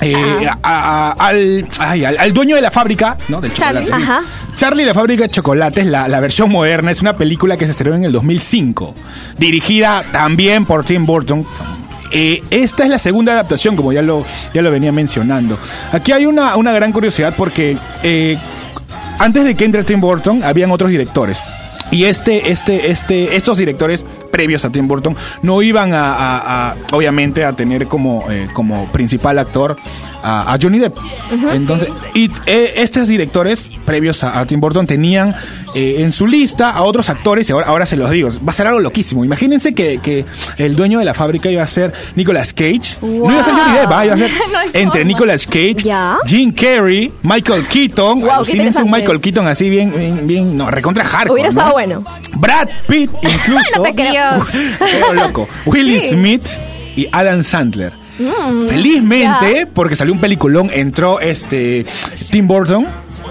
eh, 0.00 0.48
a- 0.48 0.58
a- 0.62 1.12
al, 1.12 1.66
ay, 1.78 2.04
al, 2.04 2.16
al 2.18 2.32
dueño 2.32 2.56
de 2.56 2.62
la 2.62 2.70
fábrica, 2.70 3.18
¿no? 3.28 3.40
Del 3.40 3.52
chocolate. 3.52 3.86
Charlie. 3.88 4.04
Ajá. 4.04 4.20
Charlie 4.56 4.82
y 4.82 4.86
la 4.86 4.94
fábrica 4.94 5.22
de 5.24 5.28
chocolates, 5.30 5.86
la, 5.86 6.08
la 6.08 6.20
versión 6.20 6.50
moderna, 6.50 6.90
es 6.90 7.00
una 7.00 7.16
película 7.16 7.56
que 7.56 7.64
se 7.66 7.70
estrenó 7.70 7.96
en 7.96 8.04
el 8.04 8.12
2005, 8.12 8.94
dirigida 9.38 10.02
también 10.12 10.64
por 10.66 10.84
Tim 10.84 11.06
Burton. 11.06 11.46
Eh, 12.12 12.42
esta 12.50 12.82
es 12.84 12.90
la 12.90 12.98
segunda 12.98 13.32
adaptación, 13.32 13.76
como 13.76 13.92
ya 13.92 14.02
lo, 14.02 14.24
ya 14.52 14.62
lo 14.62 14.70
venía 14.70 14.90
mencionando. 14.90 15.58
Aquí 15.92 16.10
hay 16.12 16.26
una, 16.26 16.56
una 16.56 16.72
gran 16.72 16.90
curiosidad 16.92 17.32
porque 17.36 17.76
eh, 18.02 18.36
antes 19.20 19.44
de 19.44 19.54
que 19.54 19.64
entre 19.64 19.84
Tim 19.84 20.00
Burton, 20.00 20.42
habían 20.42 20.70
otros 20.70 20.90
directores. 20.90 21.38
Y 21.90 22.04
este, 22.04 22.50
este, 22.50 22.90
este, 22.90 23.36
estos 23.36 23.58
directores 23.58 24.04
previos 24.30 24.64
a 24.64 24.70
Tim 24.70 24.86
Burton 24.88 25.16
no 25.42 25.62
iban 25.62 25.92
a, 25.94 26.14
a- 26.14 26.70
a, 26.70 26.74
obviamente, 26.92 27.44
a 27.44 27.52
tener 27.52 27.86
como, 27.86 28.24
eh, 28.30 28.48
como 28.52 28.86
principal 28.92 29.38
actor 29.38 29.76
a, 30.22 30.52
a 30.52 30.58
Johnny 30.60 30.78
Depp. 30.78 30.96
Entonces, 31.52 31.90
y 32.14 32.30
eh, 32.46 32.72
estos 32.76 33.08
directores 33.08 33.70
previos 33.84 34.22
a, 34.24 34.44
Tim 34.46 34.60
Burton 34.60 34.86
tenían 34.86 35.34
eh, 35.74 35.96
en 36.00 36.12
su 36.12 36.26
lista 36.26 36.70
a 36.70 36.82
otros 36.82 37.08
actores, 37.10 37.48
y 37.48 37.52
ahora, 37.52 37.66
ahora 37.68 37.86
se 37.86 37.96
los 37.96 38.10
digo, 38.10 38.30
va 38.46 38.50
a 38.50 38.54
ser 38.54 38.66
algo 38.66 38.80
loquísimo. 38.80 39.24
Imagínense 39.24 39.72
que, 39.74 39.98
que 40.02 40.24
el 40.58 40.76
dueño 40.76 40.98
de 40.98 41.04
la 41.04 41.14
fábrica 41.14 41.50
iba 41.50 41.62
a 41.62 41.66
ser 41.66 41.92
Nicolas 42.16 42.52
Cage. 42.52 42.98
No 43.02 43.30
iba 43.30 43.40
a 43.40 43.44
ser 43.44 43.54
Johnny 43.54 43.78
Depp, 43.78 43.92
ah, 43.92 44.04
iba 44.04 44.14
a 44.14 44.18
ser 44.18 44.30
No 44.52 44.60
entre 44.62 44.84
forma. 44.84 45.04
Nicolas 45.04 45.46
Cage, 45.46 45.76
Ya. 45.82 46.18
Jim 46.26 46.52
Carrey, 46.52 47.12
Michael 47.22 47.64
Keaton. 47.66 48.20
Wow, 48.20 48.40
un. 48.84 48.90
Michael 48.90 49.20
Keaton 49.20 49.46
así 49.46 49.68
bien, 49.70 49.92
bien, 49.96 50.26
bien, 50.26 50.56
no, 50.56 50.70
recontra 50.70 51.04
hardcore. 51.04 51.32
Hubiera 51.32 51.48
¿no? 51.50 51.58
estado 51.60 51.72
bueno. 51.72 52.04
Brad 52.36 52.68
Pitt, 52.86 53.10
incluso. 53.22 53.60
No 53.76 53.82
te 53.84 53.92
creo. 53.94 54.19
Dios. 54.36 54.48
Pero 54.78 55.14
loco. 55.14 55.48
Will 55.66 56.00
Smith 56.00 56.46
y 56.96 57.06
Adam 57.12 57.42
Sandler. 57.42 57.92
Felizmente, 58.68 59.66
porque 59.66 59.96
salió 59.96 60.12
un 60.12 60.20
peliculón, 60.20 60.70
entró 60.72 61.20
este 61.20 61.86
Tim 62.30 62.46
Burton 62.46 62.86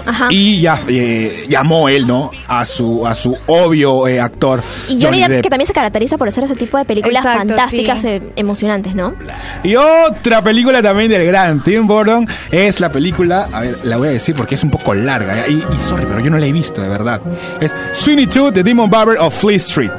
Ajá. 0.06 0.26
y 0.30 0.60
ya 0.60 0.78
eh, 0.88 1.46
llamó 1.48 1.88
él, 1.88 2.06
¿no? 2.06 2.30
A 2.48 2.64
su 2.64 3.06
a 3.06 3.14
su 3.14 3.36
obvio 3.46 4.08
eh, 4.08 4.20
actor. 4.20 4.60
Y 4.88 5.00
Johnny 5.00 5.20
Depp, 5.22 5.42
que 5.42 5.50
también 5.50 5.66
se 5.66 5.72
caracteriza 5.72 6.18
por 6.18 6.26
hacer 6.28 6.44
ese 6.44 6.56
tipo 6.56 6.76
de 6.76 6.84
películas 6.84 7.24
Exacto, 7.24 7.48
fantásticas, 7.54 8.00
sí. 8.00 8.08
eh, 8.08 8.22
emocionantes, 8.36 8.94
¿no? 8.94 9.14
Y 9.62 9.76
otra 9.76 10.42
película 10.42 10.82
también 10.82 11.08
del 11.08 11.24
gran 11.24 11.62
Tim 11.62 11.86
Burton 11.86 12.26
es 12.50 12.80
la 12.80 12.90
película, 12.90 13.46
a 13.52 13.60
ver, 13.60 13.78
la 13.84 13.96
voy 13.96 14.08
a 14.08 14.12
decir 14.12 14.34
porque 14.34 14.56
es 14.56 14.64
un 14.64 14.70
poco 14.70 14.94
larga, 14.94 15.46
¿eh? 15.46 15.52
y, 15.52 15.74
y 15.74 15.78
sorry, 15.78 16.04
pero 16.06 16.20
yo 16.20 16.30
no 16.30 16.38
la 16.38 16.46
he 16.46 16.52
visto, 16.52 16.82
de 16.82 16.88
verdad. 16.88 17.20
Es 17.60 17.72
Sweeney 17.92 18.26
Todd, 18.26 18.52
The 18.54 18.62
Demon 18.64 18.90
Barber 18.90 19.18
of 19.18 19.34
Fleet 19.38 19.60
Street. 19.60 19.92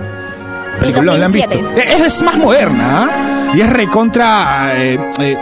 Peliculón, 0.82 1.20
¿la 1.20 1.28
han 1.28 1.32
visto? 1.32 1.58
2007. 1.58 1.94
Es, 2.02 2.08
es 2.16 2.22
más 2.24 2.38
moderna, 2.38 3.06
¿ah? 3.06 3.54
Y 3.56 3.62
es 3.62 3.70
recontra... 3.70 4.74
Eh, 4.76 5.00
eh, 5.20 5.38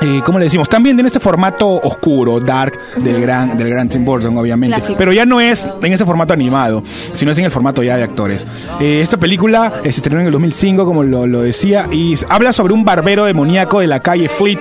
eh, 0.00 0.20
¿Cómo 0.24 0.38
le 0.38 0.44
decimos? 0.44 0.68
También 0.68 0.98
en 1.00 1.06
este 1.06 1.18
formato 1.18 1.66
oscuro, 1.68 2.38
dark, 2.38 2.78
del 2.98 3.20
gran, 3.20 3.58
del 3.58 3.68
gran 3.68 3.88
Tim 3.88 4.04
Burton, 4.04 4.38
obviamente. 4.38 4.76
Clásico. 4.76 4.96
Pero 4.96 5.12
ya 5.12 5.26
no 5.26 5.40
es 5.40 5.66
en 5.82 5.92
ese 5.92 6.04
formato 6.06 6.32
animado, 6.32 6.84
sino 7.14 7.32
es 7.32 7.38
en 7.38 7.44
el 7.46 7.50
formato 7.50 7.82
ya 7.82 7.96
de 7.96 8.04
actores. 8.04 8.46
Eh, 8.78 9.00
esta 9.02 9.16
película 9.16 9.72
eh, 9.82 9.90
se 9.90 9.98
estrenó 9.98 10.20
en 10.20 10.26
el 10.26 10.32
2005, 10.32 10.84
como 10.84 11.02
lo, 11.02 11.26
lo 11.26 11.40
decía, 11.42 11.88
y 11.90 12.14
habla 12.28 12.52
sobre 12.52 12.74
un 12.74 12.84
barbero 12.84 13.24
demoníaco 13.24 13.80
de 13.80 13.88
la 13.88 13.98
calle 13.98 14.28
Fleet. 14.28 14.60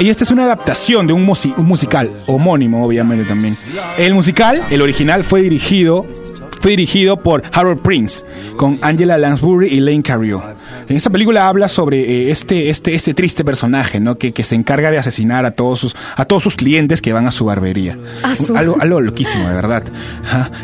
Y, 0.00 0.04
y 0.06 0.08
esta 0.08 0.24
es 0.24 0.30
una 0.30 0.44
adaptación 0.44 1.06
de 1.06 1.12
un, 1.12 1.26
musi- 1.26 1.52
un 1.58 1.66
musical, 1.66 2.10
homónimo, 2.26 2.86
obviamente 2.86 3.26
también. 3.26 3.58
El 3.98 4.14
musical, 4.14 4.62
el 4.70 4.80
original, 4.80 5.24
fue 5.24 5.42
dirigido 5.42 6.06
fue 6.64 6.70
dirigido 6.70 7.18
por 7.18 7.42
Harold 7.52 7.82
Prince, 7.82 8.24
con 8.56 8.78
Angela 8.80 9.18
Lansbury 9.18 9.68
y 9.68 9.80
Lane 9.80 10.02
Carrió. 10.02 10.42
En 10.88 10.96
esta 10.96 11.10
película 11.10 11.48
habla 11.48 11.68
sobre 11.68 12.00
eh, 12.00 12.30
este, 12.30 12.70
este, 12.70 12.94
este 12.94 13.14
triste 13.14 13.44
personaje, 13.44 14.00
¿no? 14.00 14.16
Que, 14.16 14.32
que 14.32 14.44
se 14.44 14.54
encarga 14.54 14.90
de 14.90 14.98
asesinar 14.98 15.44
a 15.46 15.52
todos 15.52 15.78
sus, 15.80 15.96
a 16.16 16.24
todos 16.24 16.42
sus 16.42 16.56
clientes 16.56 17.00
que 17.00 17.12
van 17.12 17.26
a 17.26 17.30
su 17.30 17.44
barbería. 17.44 17.96
A 18.22 18.34
su- 18.36 18.54
Algo, 18.56 18.76
algo 18.80 19.00
loquísimo, 19.00 19.48
de 19.48 19.54
verdad. 19.54 19.84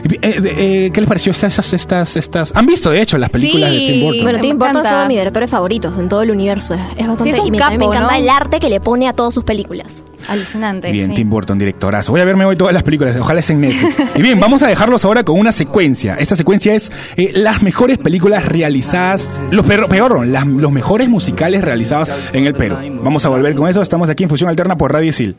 Eh, 0.04 0.18
eh, 0.22 0.90
¿Qué 0.92 1.00
les 1.00 1.08
pareció 1.08 1.32
estas, 1.32 1.72
estas, 1.72 2.16
estas? 2.16 2.52
¿Han 2.56 2.66
visto, 2.66 2.90
de 2.90 3.00
hecho, 3.00 3.18
las 3.18 3.30
películas 3.30 3.72
Sí. 3.72 3.86
de 3.86 3.92
Tim 3.92 4.00
Burton? 4.02 4.22
Bueno, 4.22 4.38
Me 4.38 4.42
Tim 4.42 4.58
Burton 4.58 4.82
es 4.86 4.92
uno 4.92 5.00
de 5.02 5.08
mis 5.08 5.16
directores 5.18 5.50
favoritos 5.50 5.98
en 5.98 6.08
todo 6.08 6.22
el 6.22 6.30
universo. 6.30 6.74
Es, 6.74 6.80
es 6.98 7.06
bastante. 7.06 7.24
Sí, 7.24 7.30
es 7.30 7.38
un 7.40 7.46
y 7.46 7.50
me, 7.50 7.58
también 7.58 7.80
capo, 7.80 7.90
me 7.90 7.96
encanta 7.96 8.12
¿no? 8.18 8.22
el 8.22 8.28
arte 8.30 8.60
que 8.60 8.68
le 8.68 8.80
pone 8.80 9.08
a 9.08 9.12
todas 9.12 9.34
sus 9.34 9.44
películas. 9.44 10.04
Alucinante. 10.28 10.92
Bien, 10.92 11.08
sí. 11.08 11.14
Tim 11.14 11.30
Burton, 11.30 11.58
directorazo. 11.58 12.12
Voy 12.12 12.20
a 12.20 12.24
verme 12.24 12.44
hoy 12.44 12.56
todas 12.56 12.74
las 12.74 12.82
películas, 12.82 13.16
ojalá 13.18 13.40
es 13.40 13.50
en 13.50 13.60
Netflix. 13.60 13.96
Y 14.14 14.22
bien, 14.22 14.38
vamos 14.40 14.62
a 14.62 14.66
dejarlos 14.68 15.04
ahora 15.04 15.24
con 15.24 15.38
una 15.38 15.52
secuencia. 15.52 16.16
Esta 16.18 16.36
secuencia 16.36 16.74
es 16.74 16.92
eh, 17.16 17.30
las 17.34 17.62
mejores 17.62 17.98
películas 17.98 18.44
realizadas, 18.44 19.42
los 19.50 19.64
peor, 19.64 19.88
peor, 19.88 20.09
los 20.10 20.72
mejores 20.72 21.08
musicales 21.08 21.62
realizados 21.62 22.10
en 22.32 22.46
el 22.46 22.54
Perú. 22.54 22.76
Vamos 23.02 23.24
a 23.24 23.28
volver 23.28 23.54
con 23.54 23.68
eso, 23.68 23.82
estamos 23.82 24.08
aquí 24.08 24.24
en 24.24 24.28
Fusión 24.28 24.50
Alterna 24.50 24.76
por 24.76 24.92
Radio 24.92 25.08
Isil. 25.08 25.36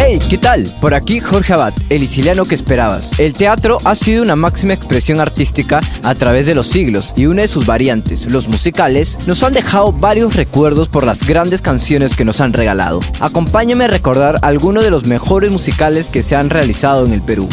Hey, 0.00 0.20
¿qué 0.30 0.38
tal? 0.38 0.72
Por 0.80 0.94
aquí 0.94 1.20
Jorge 1.20 1.52
Abad, 1.52 1.74
el 1.90 2.00
siciliano 2.00 2.44
que 2.44 2.54
esperabas. 2.54 3.18
El 3.18 3.32
teatro 3.32 3.78
ha 3.84 3.96
sido 3.96 4.22
una 4.22 4.36
máxima 4.36 4.72
expresión 4.72 5.20
artística 5.20 5.80
a 6.02 6.14
través 6.14 6.46
de 6.46 6.54
los 6.54 6.68
siglos 6.68 7.12
y 7.16 7.26
una 7.26 7.42
de 7.42 7.48
sus 7.48 7.66
variantes, 7.66 8.30
los 8.30 8.48
musicales, 8.48 9.18
nos 9.26 9.42
han 9.42 9.52
dejado 9.52 9.92
varios 9.92 10.34
recuerdos 10.34 10.88
por 10.88 11.04
las 11.04 11.26
grandes 11.26 11.62
canciones 11.62 12.14
que 12.14 12.24
nos 12.24 12.40
han 12.40 12.52
regalado. 12.52 13.00
Acompáñame 13.20 13.84
a 13.84 13.88
recordar 13.88 14.38
algunos 14.42 14.84
de 14.84 14.90
los 14.90 15.04
mejores 15.04 15.50
musicales 15.50 16.10
que 16.10 16.22
se 16.22 16.36
han 16.36 16.48
realizado 16.48 17.04
en 17.04 17.12
el 17.12 17.20
Perú. 17.20 17.48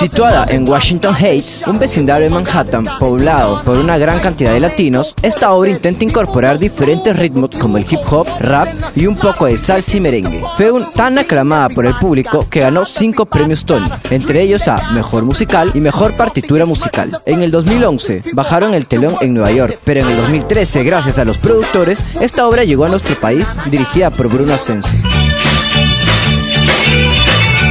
Situada 0.00 0.46
en 0.48 0.68
Washington 0.68 1.14
Heights, 1.16 1.62
un 1.66 1.78
vecindario 1.78 2.24
de 2.28 2.34
Manhattan 2.34 2.84
poblado 2.98 3.62
por 3.62 3.76
una 3.78 3.98
gran 3.98 4.18
cantidad 4.20 4.52
de 4.52 4.60
latinos, 4.60 5.14
esta 5.22 5.52
obra 5.52 5.70
intenta 5.70 6.04
incorporar 6.04 6.58
diferentes 6.58 7.16
ritmos 7.16 7.50
como 7.60 7.76
el 7.78 7.86
hip 7.88 8.00
hop, 8.10 8.26
rap 8.40 8.68
y 8.94 9.06
un 9.06 9.16
poco 9.16 9.46
de 9.46 9.58
salsa 9.58 9.96
y 9.96 10.00
merengue. 10.00 10.42
Fue 10.56 10.70
un- 10.70 10.90
tan 10.92 11.18
aclamada 11.18 11.68
por 11.68 11.86
el 11.86 11.94
público 11.94 12.46
que 12.50 12.60
ganó 12.60 12.84
cinco 12.84 13.26
premios 13.26 13.64
Tony, 13.64 13.88
entre 14.10 14.42
ellos 14.42 14.66
a 14.68 14.90
Mejor 14.92 15.24
Musical 15.24 15.70
y 15.74 15.80
Mejor 15.80 16.16
Partitura 16.16 16.64
Musical. 16.66 17.20
En 17.26 17.42
el 17.42 17.50
2011 17.50 18.22
bajaron 18.32 18.74
el 18.74 18.86
telón 18.86 19.16
en 19.20 19.34
Nueva 19.34 19.50
York, 19.52 19.80
pero 19.84 20.00
en 20.00 20.08
el 20.08 20.16
2013, 20.16 20.82
gracias 20.84 21.18
a 21.18 21.24
los 21.24 21.38
productores, 21.38 22.02
esta 22.20 22.46
obra 22.46 22.64
llegó 22.64 22.84
a 22.84 22.88
nuestro 22.88 23.14
país 23.16 23.48
dirigida 23.66 24.10
por 24.10 24.28
Bruno 24.28 24.54
Ascenso. 24.54 24.88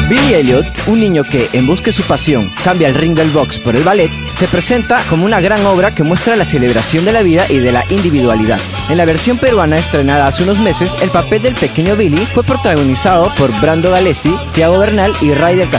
Billy 0.09 0.35
Elliot, 0.35 0.65
un 0.87 1.01
niño 1.01 1.25
que, 1.25 1.49
en 1.51 1.67
busca 1.67 1.87
de 1.87 1.91
su 1.91 2.03
pasión, 2.03 2.53
cambia 2.63 2.87
el 2.87 2.95
ring 2.95 3.13
del 3.13 3.29
box 3.31 3.59
por 3.59 3.75
el 3.75 3.83
ballet, 3.83 4.09
se 4.33 4.47
presenta 4.47 5.03
como 5.09 5.25
una 5.25 5.41
gran 5.41 5.65
obra 5.65 5.93
que 5.93 6.03
muestra 6.03 6.37
la 6.37 6.45
celebración 6.45 7.03
de 7.03 7.11
la 7.11 7.23
vida 7.23 7.45
y 7.49 7.59
de 7.59 7.73
la 7.73 7.83
individualidad. 7.89 8.59
En 8.89 8.97
la 8.97 9.05
versión 9.05 9.37
peruana 9.37 9.77
estrenada 9.77 10.27
hace 10.27 10.43
unos 10.43 10.59
meses, 10.59 10.95
el 11.01 11.09
papel 11.09 11.41
del 11.41 11.55
pequeño 11.55 11.97
Billy 11.97 12.25
fue 12.25 12.43
protagonizado 12.43 13.33
por 13.35 13.51
Brando 13.59 13.91
Galesi, 13.91 14.33
Tiago 14.53 14.79
Bernal 14.79 15.11
y 15.21 15.33
Ray 15.33 15.57
del 15.57 15.69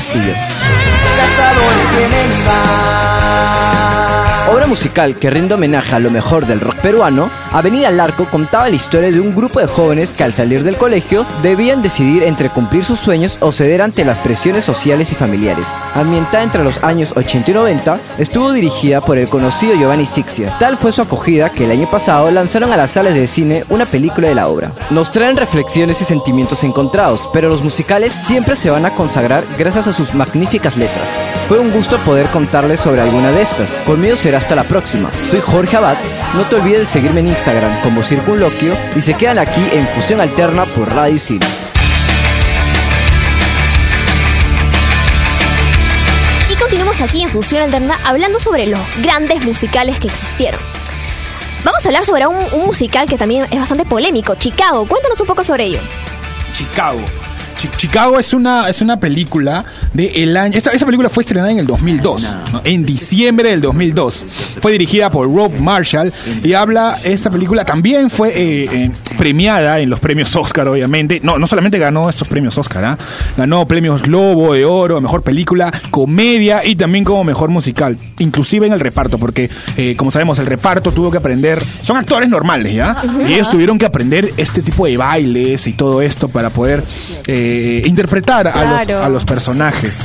musical 4.68 5.16
que 5.16 5.30
rinde 5.30 5.54
homenaje 5.54 5.94
a 5.94 5.98
lo 5.98 6.10
mejor 6.10 6.46
del 6.46 6.60
rock 6.60 6.76
peruano, 6.76 7.30
Avenida 7.52 7.88
al 7.88 7.98
Arco 7.98 8.26
contaba 8.26 8.68
la 8.68 8.76
historia 8.76 9.10
de 9.10 9.20
un 9.20 9.34
grupo 9.34 9.60
de 9.60 9.66
jóvenes 9.66 10.12
que 10.12 10.22
al 10.22 10.34
salir 10.34 10.62
del 10.62 10.76
colegio 10.76 11.26
debían 11.42 11.80
decidir 11.80 12.22
entre 12.22 12.50
cumplir 12.50 12.84
sus 12.84 12.98
sueños 12.98 13.38
o 13.40 13.50
ceder 13.50 13.80
ante 13.80 14.04
las 14.04 14.18
presiones 14.18 14.64
sociales 14.64 15.10
y 15.10 15.14
familiares. 15.14 15.66
Ambientada 15.94 16.44
entre 16.44 16.62
los 16.62 16.82
años 16.84 17.12
80 17.16 17.50
y 17.50 17.54
90, 17.54 18.00
estuvo 18.18 18.52
dirigida 18.52 19.00
por 19.00 19.16
el 19.16 19.28
conocido 19.28 19.74
Giovanni 19.74 20.06
Sixia. 20.06 20.56
Tal 20.58 20.76
fue 20.76 20.92
su 20.92 21.02
acogida 21.02 21.50
que 21.50 21.64
el 21.64 21.70
año 21.70 21.90
pasado 21.90 22.30
lanzaron 22.30 22.72
a 22.72 22.76
las 22.76 22.92
salas 22.92 23.14
de 23.14 23.26
cine 23.26 23.64
una 23.70 23.86
película 23.86 24.28
de 24.28 24.34
la 24.34 24.48
obra. 24.48 24.72
Nos 24.90 25.10
traen 25.10 25.36
reflexiones 25.36 26.00
y 26.02 26.04
sentimientos 26.04 26.62
encontrados, 26.64 27.28
pero 27.32 27.48
los 27.48 27.62
musicales 27.62 28.12
siempre 28.12 28.56
se 28.56 28.70
van 28.70 28.84
a 28.84 28.94
consagrar 28.94 29.44
gracias 29.56 29.86
a 29.86 29.92
sus 29.92 30.14
magníficas 30.14 30.76
letras. 30.76 31.08
Fue 31.48 31.58
un 31.58 31.70
gusto 31.70 31.98
poder 32.04 32.30
contarles 32.30 32.78
sobre 32.78 33.00
alguna 33.00 33.32
de 33.32 33.40
estas. 33.40 33.72
Conmigo 33.86 34.16
será 34.16 34.36
hasta 34.36 34.54
la 34.54 34.64
próxima. 34.64 35.10
Soy 35.24 35.40
Jorge 35.40 35.78
Abad. 35.78 35.96
No 36.34 36.46
te 36.46 36.56
olvides 36.56 36.80
de 36.80 36.86
seguirme 36.86 37.20
en 37.20 37.28
Instagram 37.28 37.80
como 37.80 38.02
Circunloquio 38.02 38.76
y 38.94 39.00
se 39.00 39.14
quedan 39.14 39.38
aquí 39.38 39.62
en 39.72 39.88
Fusión 39.88 40.20
Alterna 40.20 40.66
por 40.66 40.94
Radio 40.94 41.18
City. 41.18 41.46
Y 46.50 46.54
continuamos 46.56 47.00
aquí 47.00 47.22
en 47.22 47.30
Fusión 47.30 47.62
Alterna 47.62 47.98
hablando 48.04 48.38
sobre 48.40 48.66
los 48.66 48.80
grandes 49.00 49.46
musicales 49.46 49.98
que 49.98 50.08
existieron. 50.08 50.60
Vamos 51.64 51.82
a 51.82 51.88
hablar 51.88 52.04
sobre 52.04 52.26
un, 52.26 52.36
un 52.52 52.66
musical 52.66 53.08
que 53.08 53.16
también 53.16 53.46
es 53.50 53.58
bastante 53.58 53.86
polémico, 53.86 54.34
Chicago. 54.34 54.86
Cuéntanos 54.86 55.18
un 55.18 55.26
poco 55.26 55.42
sobre 55.42 55.64
ello. 55.64 55.80
Chicago 56.52 57.00
Chi- 57.58 57.68
Chicago 57.76 58.18
es 58.18 58.32
una, 58.32 58.68
es 58.68 58.80
una 58.80 58.98
película 59.00 59.64
de 59.92 60.06
el 60.22 60.36
año. 60.36 60.56
Esta, 60.56 60.70
esta 60.70 60.86
película 60.86 61.10
fue 61.10 61.22
estrenada 61.22 61.50
en 61.52 61.58
el 61.58 61.66
2002, 61.66 62.22
¿no? 62.52 62.60
en 62.64 62.84
diciembre 62.86 63.50
del 63.50 63.60
2002. 63.60 64.24
Fue 64.62 64.72
dirigida 64.72 65.10
por 65.10 65.26
Rob 65.32 65.52
Marshall 65.60 66.12
y 66.42 66.52
habla. 66.54 66.96
Esta 67.04 67.30
película 67.30 67.64
también 67.64 68.10
fue 68.10 68.28
eh, 68.30 68.68
eh, 68.72 68.90
premiada 69.18 69.80
en 69.80 69.90
los 69.90 70.00
premios 70.00 70.34
Oscar, 70.36 70.68
obviamente. 70.68 71.20
No, 71.22 71.38
no 71.38 71.46
solamente 71.46 71.78
ganó 71.78 72.08
estos 72.08 72.28
premios 72.28 72.56
Oscar, 72.58 72.84
¿ah? 72.84 72.98
ganó 73.36 73.66
premios 73.66 74.02
Globo 74.02 74.54
de 74.54 74.64
Oro, 74.64 75.00
mejor 75.00 75.22
película, 75.22 75.72
comedia 75.90 76.64
y 76.64 76.76
también 76.76 77.04
como 77.04 77.24
mejor 77.24 77.50
musical, 77.50 77.96
inclusive 78.18 78.66
en 78.66 78.72
el 78.72 78.80
reparto, 78.80 79.18
porque 79.18 79.50
eh, 79.76 79.96
como 79.96 80.10
sabemos, 80.10 80.38
el 80.38 80.46
reparto 80.46 80.92
tuvo 80.92 81.10
que 81.10 81.18
aprender. 81.18 81.62
Son 81.82 81.96
actores 81.96 82.28
normales, 82.28 82.74
¿ya? 82.74 82.96
Y 83.28 83.32
ellos 83.34 83.48
tuvieron 83.48 83.78
que 83.78 83.86
aprender 83.86 84.32
este 84.36 84.62
tipo 84.62 84.86
de 84.86 84.96
bailes 84.96 85.66
y 85.66 85.72
todo 85.72 86.02
esto 86.02 86.28
para 86.28 86.50
poder 86.50 86.84
eh, 87.26 87.47
interpretar 87.84 88.48
a, 88.48 88.64
los, 88.64 88.82
Claro. 88.82 89.04
a 89.04 89.08
los 89.08 89.24
personajes. 89.24 89.98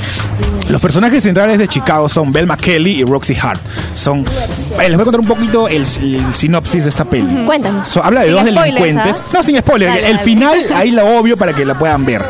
Los 0.70 0.82
personajes 0.82 1.22
centrales 1.24 1.60
de 1.60 1.68
Chicago 1.68 2.08
son 2.10 2.32
Belma 2.32 2.58
Kelly 2.58 3.02
y 3.02 3.04
Roxy 3.04 3.36
Hart. 3.40 3.60
Son, 3.94 4.22
eh, 4.22 4.88
les 4.90 4.94
voy 4.94 5.02
a 5.02 5.04
contar 5.04 5.20
un 5.20 5.28
poquito 5.28 5.68
el, 5.68 5.84
el 6.02 6.36
sinopsis 6.36 6.84
de 6.84 6.90
esta 6.90 7.06
peli. 7.06 7.46
Cuéntanos. 7.46 7.88
So, 7.88 8.04
habla 8.04 8.22
de 8.22 8.28
Sin 8.28 8.36
dos 8.36 8.42
spoilers, 8.44 8.66
delincuentes. 8.66 9.22
¿ah? 9.26 9.30
No, 9.34 9.44
sin 9.44 9.58
spoiler. 9.60 9.90
Dale, 9.90 10.06
el 10.08 10.14
dale. 10.14 10.24
final, 10.24 10.60
ahí 10.76 10.92
lo 10.92 11.06
obvio 11.20 11.38
para 11.38 11.54
que 11.54 11.66
la 11.66 11.78
puedan 11.78 12.06
ver. 12.06 12.24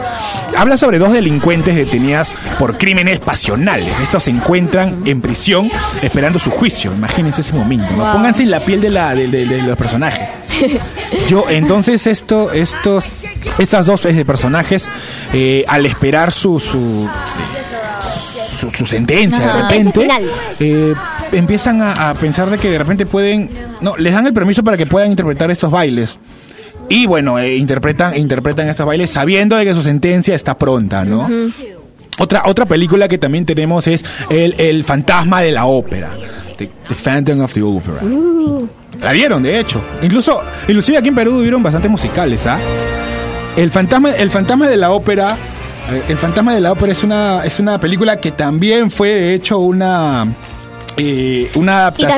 Habla 0.58 0.78
sobre 0.78 0.98
dos 1.00 1.12
delincuentes 1.14 1.76
detenidas 1.76 2.34
por 2.60 2.78
crímenes 2.78 3.20
pasionales. 3.20 3.90
Estos 4.02 4.24
se 4.24 4.32
encuentran 4.32 5.02
en 5.06 5.22
prisión 5.22 5.70
esperando 6.02 6.38
su 6.40 6.52
juicio. 6.52 6.92
Imagínense 6.94 7.42
ese 7.42 7.54
momento. 7.54 7.92
¿no? 7.96 8.04
Wow. 8.04 8.14
Pónganse 8.14 8.44
en 8.44 8.52
la 8.52 8.60
piel 8.60 8.82
de, 8.82 8.90
la, 8.90 9.16
de, 9.16 9.28
de- 9.28 9.46
de 9.46 9.62
los 9.62 9.78
personajes. 9.78 10.30
Yo, 11.28 11.46
entonces, 11.50 12.06
esto, 12.08 12.52
estos, 12.52 13.12
estas 13.58 13.86
dos 13.86 14.06
eh, 14.06 14.26
personajes, 14.26 14.90
eh, 15.34 15.64
al 15.68 15.86
esperar 15.86 16.32
su, 16.32 16.60
su, 16.60 17.08
su, 18.60 18.72
su 18.72 18.86
sentencia, 18.86 19.40
de 19.40 19.54
repente, 19.54 20.08
eh, 20.60 20.94
empiezan 21.32 21.82
a, 21.82 22.10
a 22.10 22.14
pensar 22.14 22.50
de 22.50 22.58
que 22.58 22.70
de 22.70 22.78
repente 22.78 23.06
pueden, 23.06 23.50
no, 23.82 23.96
les 23.98 24.14
dan 24.14 24.26
el 24.28 24.34
permiso 24.34 24.64
para 24.64 24.78
que 24.78 24.86
puedan 24.86 25.12
interpretar 25.12 25.50
estos 25.52 25.72
bailes. 25.72 26.20
Y 26.90 27.08
bueno, 27.08 27.40
eh, 27.40 27.56
interpretan, 27.56 28.18
interpretan 28.18 28.68
estos 28.68 28.86
bailes 28.86 29.10
sabiendo 29.10 29.56
de 29.56 29.66
que 29.66 29.74
su 29.74 29.82
sentencia 29.82 30.36
está 30.36 30.58
pronta, 30.58 31.06
¿no? 31.06 31.30
Otra, 32.20 32.44
otra 32.46 32.66
película 32.66 33.08
que 33.08 33.18
también 33.18 33.46
tenemos 33.46 33.88
es 33.88 34.06
El, 34.30 34.54
el 34.60 34.84
fantasma 34.84 35.42
de 35.42 35.52
la 35.52 35.66
ópera. 35.66 36.12
The, 36.58 36.70
The 36.88 36.94
Phantom 36.94 37.40
of 37.42 37.54
the 37.54 37.64
Opera. 37.64 38.00
La 39.02 39.12
vieron, 39.12 39.42
de 39.42 39.60
hecho. 39.60 39.82
Incluso, 40.04 40.40
inclusive 40.68 40.98
aquí 41.00 41.08
en 41.08 41.16
Perú 41.16 41.40
hubieron 41.40 41.64
bastantes 41.64 41.90
musicales, 41.90 42.46
¿ah? 42.46 42.60
El 43.56 43.70
fantasma, 43.72 44.12
el 44.12 44.30
fantasma 44.30 44.68
de 44.68 44.78
la 44.78 44.92
ópera. 44.92 45.38
eh, 45.92 46.04
El 46.10 46.18
fantasma 46.18 46.54
de 46.54 46.60
la 46.62 46.72
ópera 46.72 46.92
es 46.92 47.04
una, 47.04 47.42
es 47.46 47.60
una 47.60 47.78
película 47.80 48.18
que 48.18 48.32
también 48.32 48.90
fue, 48.90 49.10
de 49.10 49.34
hecho, 49.36 49.60
una. 49.60 50.26
eh, 50.98 51.50
una 51.56 51.72
Y 51.98 52.04
adaptación. 52.04 52.10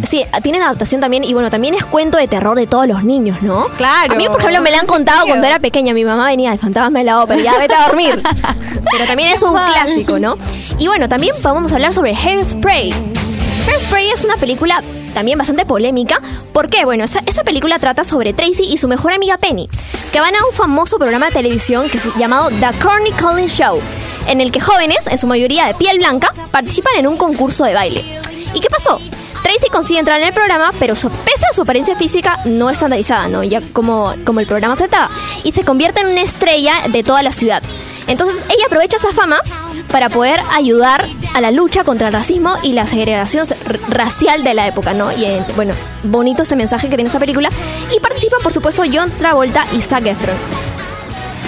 también, 0.00 0.04
sí, 0.08 0.24
tienen 0.42 0.62
adaptación 0.62 1.00
también, 1.00 1.24
y 1.24 1.32
bueno, 1.34 1.50
también 1.50 1.74
es 1.74 1.84
cuento 1.84 2.16
de 2.18 2.28
terror 2.28 2.56
de 2.56 2.66
todos 2.66 2.86
los 2.86 3.04
niños, 3.04 3.42
¿no? 3.42 3.66
Claro. 3.76 4.14
A 4.14 4.16
mí, 4.16 4.26
por 4.28 4.40
ejemplo, 4.40 4.62
me 4.62 4.70
la 4.70 4.78
han 4.80 4.86
contado 4.86 5.26
cuando 5.26 5.46
era 5.46 5.58
pequeña. 5.58 5.92
Mi 5.94 6.04
mamá 6.04 6.28
venía, 6.28 6.52
el 6.52 6.58
fantasma 6.58 6.98
de 7.00 7.04
la 7.04 7.22
ópera, 7.22 7.42
ya 7.42 7.58
vete 7.58 7.74
a 7.74 7.86
dormir. 7.88 8.22
Pero 8.92 9.04
también 9.06 9.30
es 9.30 9.42
un 9.42 9.52
clásico, 9.52 10.18
¿no? 10.18 10.36
Y 10.78 10.86
bueno, 10.86 11.08
también 11.08 11.34
vamos 11.42 11.72
a 11.72 11.74
hablar 11.74 11.92
sobre 11.92 12.14
Hairspray. 12.14 12.92
Hairspray 13.68 14.10
es 14.10 14.24
una 14.24 14.36
película 14.36 14.82
también 15.10 15.38
bastante 15.38 15.66
polémica. 15.66 16.20
¿Por 16.52 16.68
qué? 16.68 16.84
Bueno, 16.84 17.04
esa 17.04 17.44
película 17.44 17.78
trata 17.78 18.04
sobre 18.04 18.32
Tracy 18.32 18.64
y 18.64 18.78
su 18.78 18.88
mejor 18.88 19.12
amiga 19.12 19.38
Penny, 19.38 19.68
que 20.12 20.20
van 20.20 20.34
a 20.34 20.44
un 20.46 20.54
famoso 20.54 20.98
programa 20.98 21.26
de 21.26 21.32
televisión 21.32 21.88
que 21.88 21.98
es 21.98 22.14
llamado 22.16 22.48
The 22.48 22.78
Corny 22.82 23.12
Collins 23.12 23.52
Show, 23.52 23.80
en 24.28 24.40
el 24.40 24.52
que 24.52 24.60
jóvenes, 24.60 25.06
en 25.06 25.18
su 25.18 25.26
mayoría 25.26 25.66
de 25.66 25.74
piel 25.74 25.98
blanca, 25.98 26.32
participan 26.50 26.94
en 26.98 27.06
un 27.06 27.16
concurso 27.16 27.64
de 27.64 27.74
baile. 27.74 28.20
¿Y 28.54 28.60
qué 28.60 28.68
pasó? 28.68 28.98
Tracy 29.42 29.70
consigue 29.72 29.98
entrar 29.98 30.20
en 30.20 30.28
el 30.28 30.34
programa, 30.34 30.70
pero 30.78 30.94
pese 30.94 31.46
a 31.50 31.54
su 31.54 31.62
apariencia 31.62 31.96
física 31.96 32.38
no 32.44 32.68
estandarizada, 32.68 33.28
¿no? 33.28 33.42
Ya 33.42 33.60
como, 33.72 34.14
como 34.24 34.40
el 34.40 34.46
programa 34.46 34.76
trataba. 34.76 35.10
Y 35.44 35.52
se 35.52 35.64
convierte 35.64 36.00
en 36.00 36.08
una 36.08 36.20
estrella 36.20 36.74
de 36.88 37.02
toda 37.02 37.22
la 37.22 37.32
ciudad. 37.32 37.62
Entonces 38.06 38.42
ella 38.48 38.66
aprovecha 38.66 38.96
esa 38.96 39.12
fama 39.12 39.38
para 39.90 40.08
poder 40.08 40.40
ayudar 40.56 41.08
a 41.34 41.40
la 41.40 41.50
lucha 41.50 41.84
contra 41.84 42.08
el 42.08 42.14
racismo 42.14 42.54
y 42.62 42.72
la 42.72 42.86
segregación 42.86 43.46
racial 43.88 44.44
de 44.44 44.54
la 44.54 44.66
época, 44.66 44.94
¿no? 44.94 45.10
Y 45.12 45.24
eh, 45.24 45.42
bueno, 45.56 45.74
bonito 46.02 46.42
este 46.42 46.56
mensaje 46.56 46.88
que 46.88 46.96
tiene 46.96 47.08
esta 47.08 47.18
película. 47.18 47.50
Y 47.94 48.00
participan, 48.00 48.40
por 48.42 48.52
supuesto, 48.52 48.82
John 48.92 49.10
Travolta 49.10 49.64
y 49.72 49.82
Zac 49.82 50.06
Efron. 50.06 50.36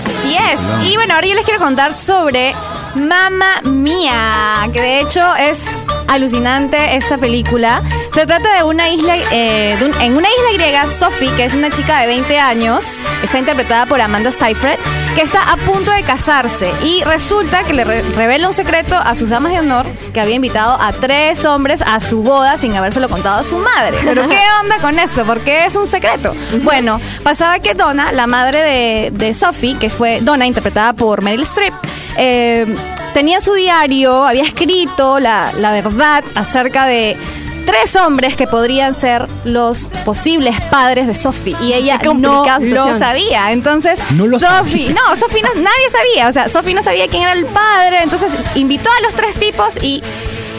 Así 0.06 0.36
es. 0.36 0.60
Y 0.86 0.96
bueno, 0.96 1.14
ahora 1.14 1.26
yo 1.26 1.34
les 1.34 1.44
quiero 1.44 1.60
contar 1.60 1.92
sobre 1.92 2.54
Mamma 2.94 3.60
Mía, 3.64 4.68
que 4.72 4.80
de 4.80 5.00
hecho 5.00 5.20
es 5.36 5.66
alucinante 6.08 6.96
esta 6.96 7.16
película. 7.16 7.82
Se 8.12 8.26
trata 8.26 8.54
de 8.58 8.64
una 8.64 8.90
isla, 8.90 9.14
eh, 9.30 9.76
de 9.78 9.84
un- 9.86 10.00
en 10.00 10.16
una 10.16 10.28
isla 10.28 10.52
griega, 10.62 10.86
Sophie, 10.86 11.30
que 11.34 11.44
es 11.44 11.54
una 11.54 11.70
chica 11.70 12.00
de 12.00 12.06
20 12.06 12.38
años, 12.38 13.00
está 13.22 13.38
interpretada 13.38 13.86
por 13.86 14.00
Amanda 14.00 14.30
Seyfried, 14.30 14.78
que 15.14 15.22
está 15.22 15.42
a 15.50 15.56
punto 15.56 15.90
de 15.92 16.02
casarse 16.02 16.70
y 16.84 17.02
resulta 17.04 17.62
que 17.64 17.72
le 17.72 17.84
re- 17.84 18.02
revela 18.14 18.48
un 18.48 18.54
secreto 18.54 18.96
a 18.98 19.14
sus 19.14 19.30
damas 19.30 19.52
de 19.52 19.60
honor 19.60 19.86
que 20.12 20.20
había 20.20 20.34
invitado 20.34 20.76
a 20.80 20.92
tres 20.92 21.46
hombres 21.46 21.82
a 21.86 21.98
su 22.00 22.22
boda 22.22 22.56
sin 22.58 22.76
habérselo 22.76 23.08
contado 23.08 23.40
a 23.40 23.44
su 23.44 23.56
madre. 23.56 23.96
Pero 24.04 24.24
¿qué 24.28 24.38
onda 24.62 24.76
con 24.82 24.98
esto? 24.98 25.24
¿Por 25.24 25.40
qué 25.40 25.64
es 25.64 25.76
un 25.76 25.86
secreto? 25.86 26.34
Bueno, 26.62 27.00
pasaba 27.22 27.58
que 27.58 27.72
Donna, 27.74 28.12
la 28.12 28.26
madre 28.26 28.60
de, 28.62 29.10
de 29.12 29.32
Sophie, 29.34 29.76
que 29.78 29.88
fue 29.88 30.18
Donna 30.20 30.46
interpretada 30.46 30.92
por 30.92 31.22
Meryl 31.22 31.42
Streep, 31.42 31.72
eh, 32.16 32.66
tenía 33.14 33.40
su 33.40 33.54
diario, 33.54 34.24
había 34.26 34.42
escrito 34.42 35.18
la, 35.18 35.52
la 35.58 35.72
verdad 35.72 36.24
acerca 36.34 36.86
de 36.86 37.16
tres 37.64 37.96
hombres 37.96 38.36
que 38.36 38.46
podrían 38.46 38.94
ser 38.94 39.28
los 39.44 39.84
posibles 40.04 40.60
padres 40.62 41.06
de 41.06 41.14
Sophie 41.14 41.56
y 41.60 41.72
ella 41.72 41.98
no 42.04 42.44
lo 42.60 42.98
sabía. 42.98 43.52
Entonces, 43.52 44.00
No 44.12 44.26
lo 44.26 44.38
Sophie, 44.38 44.90
no, 44.90 45.16
Sophie 45.16 45.42
no, 45.42 45.54
nadie 45.54 45.90
sabía, 45.90 46.28
o 46.28 46.32
sea, 46.32 46.48
Sophie 46.48 46.74
no 46.74 46.82
sabía 46.82 47.08
quién 47.08 47.22
era 47.22 47.32
el 47.32 47.46
padre, 47.46 48.02
entonces 48.02 48.32
invitó 48.56 48.90
a 48.90 49.02
los 49.02 49.14
tres 49.14 49.36
tipos 49.36 49.82
y 49.82 50.02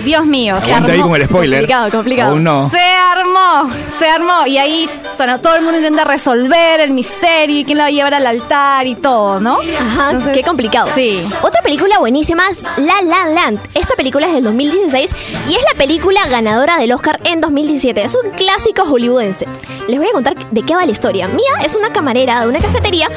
Dios 0.03 0.25
mío, 0.25 0.55
se 0.61 0.73
ahí 0.73 0.83
armó. 0.91 1.09
con 1.09 1.21
el 1.21 1.27
spoiler. 1.27 1.59
Complicado, 1.61 1.91
complicado. 1.91 2.31
Aún 2.31 2.43
no. 2.43 2.69
Se 2.69 2.79
armó, 2.79 3.71
se 3.97 4.07
armó. 4.07 4.47
Y 4.47 4.57
ahí 4.57 4.89
bueno, 5.17 5.39
todo 5.39 5.55
el 5.55 5.61
mundo 5.61 5.77
intenta 5.77 6.03
resolver 6.03 6.81
el 6.81 6.91
misterio 6.91 7.59
y 7.59 7.63
quién 7.63 7.77
la 7.77 7.85
va 7.85 7.87
a 7.87 7.91
llevar 7.91 8.13
al 8.15 8.25
altar 8.25 8.87
y 8.87 8.95
todo, 8.95 9.39
¿no? 9.39 9.59
Ajá, 9.79 10.09
Entonces, 10.11 10.33
qué 10.33 10.43
complicado. 10.43 10.89
Sí. 10.93 11.19
Otra 11.41 11.61
película 11.61 11.99
buenísima 11.99 12.43
es 12.49 12.61
La 12.77 13.01
La 13.03 13.27
Land. 13.27 13.59
Esta 13.75 13.95
película 13.95 14.27
es 14.27 14.33
del 14.33 14.43
2016 14.43 15.11
y 15.47 15.55
es 15.55 15.63
la 15.71 15.77
película 15.77 16.27
ganadora 16.27 16.77
del 16.77 16.91
Oscar 16.91 17.19
en 17.23 17.41
2017. 17.41 18.03
Es 18.03 18.15
un 18.15 18.31
clásico 18.31 18.83
hollywoodense. 18.85 19.47
Les 19.87 19.97
voy 19.97 20.09
a 20.09 20.11
contar 20.11 20.35
de 20.35 20.61
qué 20.63 20.75
va 20.75 20.85
la 20.85 20.91
historia. 20.91 21.27
Mia 21.27 21.63
es 21.63 21.75
una 21.75 21.91
camarera 21.91 22.41
de 22.41 22.47
una 22.47 22.59
cafetería 22.59 23.07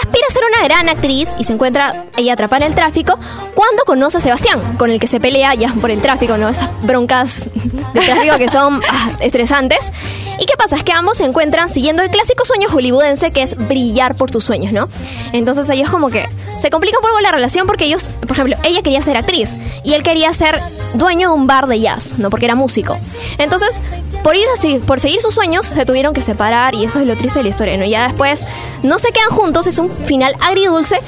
aspira 0.00 0.26
a 0.28 0.32
ser 0.32 0.42
una 0.44 0.64
gran 0.64 0.88
actriz 0.88 1.28
y 1.38 1.44
se 1.44 1.52
encuentra 1.52 2.06
ella 2.16 2.34
atrapada 2.34 2.66
en 2.66 2.72
el 2.72 2.76
tráfico 2.76 3.18
cuando 3.54 3.84
conoce 3.84 4.18
a 4.18 4.20
Sebastián, 4.20 4.76
con 4.78 4.90
el 4.90 5.00
que 5.00 5.06
se 5.06 5.20
pelea 5.20 5.54
ya 5.54 5.72
por 5.80 5.90
el 5.90 6.00
tráfico, 6.00 6.36
¿no? 6.36 6.48
Esas 6.48 6.68
broncas 6.82 7.44
de 7.92 8.00
tráfico 8.00 8.36
que 8.38 8.48
son 8.48 8.80
ah, 8.88 9.12
estresantes. 9.20 9.90
¿Y 10.38 10.46
qué 10.46 10.54
pasa? 10.56 10.76
Es 10.76 10.84
que 10.84 10.92
ambos 10.92 11.18
se 11.18 11.24
encuentran 11.24 11.68
siguiendo 11.68 12.02
el 12.02 12.10
clásico 12.10 12.44
sueño 12.44 12.68
hollywoodense 12.70 13.30
que 13.30 13.42
es 13.42 13.56
brillar 13.56 14.16
por 14.16 14.30
tus 14.30 14.44
sueños, 14.44 14.72
¿no? 14.72 14.84
Entonces 15.32 15.68
ellos 15.68 15.90
como 15.90 16.08
que 16.08 16.26
se 16.56 16.70
complica 16.70 16.98
un 16.98 17.02
poco 17.02 17.20
la 17.20 17.30
relación 17.30 17.66
porque 17.66 17.84
ellos, 17.84 18.04
por 18.20 18.32
ejemplo, 18.32 18.56
ella 18.62 18.82
quería 18.82 19.02
ser 19.02 19.18
actriz 19.18 19.56
y 19.84 19.94
él 19.94 20.02
quería 20.02 20.32
ser 20.32 20.58
dueño 20.94 21.28
de 21.28 21.34
un 21.34 21.46
bar 21.46 21.66
de 21.66 21.80
jazz, 21.80 22.14
¿no? 22.18 22.30
Porque 22.30 22.46
era 22.46 22.54
músico. 22.54 22.96
Entonces, 23.38 23.82
por 24.22 24.36
ir 24.36 24.44
por 24.86 25.00
seguir 25.00 25.20
sus 25.20 25.34
sueños, 25.34 25.66
se 25.66 25.84
tuvieron 25.86 26.12
que 26.14 26.22
separar 26.22 26.74
y 26.74 26.84
eso 26.84 27.00
es 27.00 27.06
lo 27.06 27.16
triste 27.16 27.38
de 27.38 27.42
la 27.44 27.48
historia, 27.48 27.76
¿no? 27.76 27.84
Ya 27.84 28.04
después 28.08 28.46
no 28.82 28.98
se 28.98 29.10
quedan 29.12 29.30
juntos, 29.30 29.66
es 29.66 29.78
un 29.78 29.90
final 29.90 30.34
agridulce, 30.40 30.98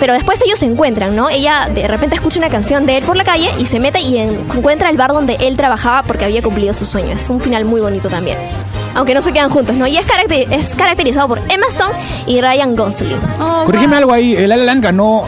pero 0.00 0.12
después 0.14 0.40
ellos 0.44 0.58
se 0.58 0.66
encuentran, 0.66 1.14
¿no? 1.16 1.28
Ella 1.30 1.68
de 1.74 1.86
repente 1.88 2.16
escucha 2.16 2.38
una 2.38 2.48
canción 2.50 2.84
de 2.86 2.98
él 2.98 3.04
por 3.04 3.16
la 3.16 3.24
calle 3.24 3.50
y 3.58 3.66
se 3.66 3.78
mete 3.80 4.00
y 4.00 4.18
en- 4.18 4.34
encuentra 4.54 4.90
el 4.90 4.96
bar 4.96 5.12
donde 5.12 5.34
él 5.40 5.56
trabajaba 5.56 6.02
porque 6.02 6.24
había 6.24 6.42
cumplido 6.42 6.74
su 6.74 6.84
sueño. 6.84 7.12
Es 7.12 7.28
un 7.28 7.40
final 7.40 7.64
muy 7.64 7.80
bonito 7.80 8.08
también. 8.08 8.36
Aunque 8.94 9.14
no 9.14 9.20
se 9.22 9.32
quedan 9.32 9.50
juntos, 9.50 9.76
¿no? 9.76 9.86
Y 9.86 9.96
es, 9.98 10.06
caracter- 10.06 10.46
caracterizado 10.76 11.28
por 11.28 11.38
Emma 11.50 11.66
Stone 11.68 11.94
y 12.26 12.40
Ryan 12.40 12.74
Gosling. 12.74 13.16
Corrígeme 13.64 13.96
algo 13.96 14.12
ahí. 14.12 14.34
El 14.34 14.48
La 14.48 14.56
La 14.56 14.64
Land 14.64 14.82
ganó 14.84 15.26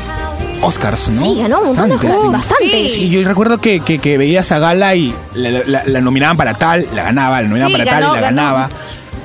Oscars, 0.63 1.09
¿no? 1.09 1.23
Sí, 1.23 1.37
ganó 1.41 1.61
un 1.61 1.67
montón 1.67 1.89
de 1.89 1.95
Bastante, 1.95 2.07
juegos, 2.09 2.23
sí. 2.27 2.33
bastante. 2.33 2.87
Sí, 2.89 3.11
yo 3.11 3.23
recuerdo 3.29 3.59
que, 3.59 3.81
que, 3.81 3.99
que 3.99 4.19
veía 4.19 4.41
esa 4.41 4.59
gala 4.59 4.95
y 4.95 5.15
la, 5.35 5.51
la- 5.67 5.85
la 5.85 6.01
nominaban 6.01 6.37
para 6.37 6.55
tal, 6.55 6.87
la 6.95 7.05
ganaba, 7.05 7.41
la 7.43 7.49
nominaban 7.49 7.73
Sí, 7.73 7.79
para 7.79 7.91
tal 7.91 8.03
y 8.03 8.07
la 8.07 8.13
ganó. 8.13 8.21
ganaba. 8.21 8.69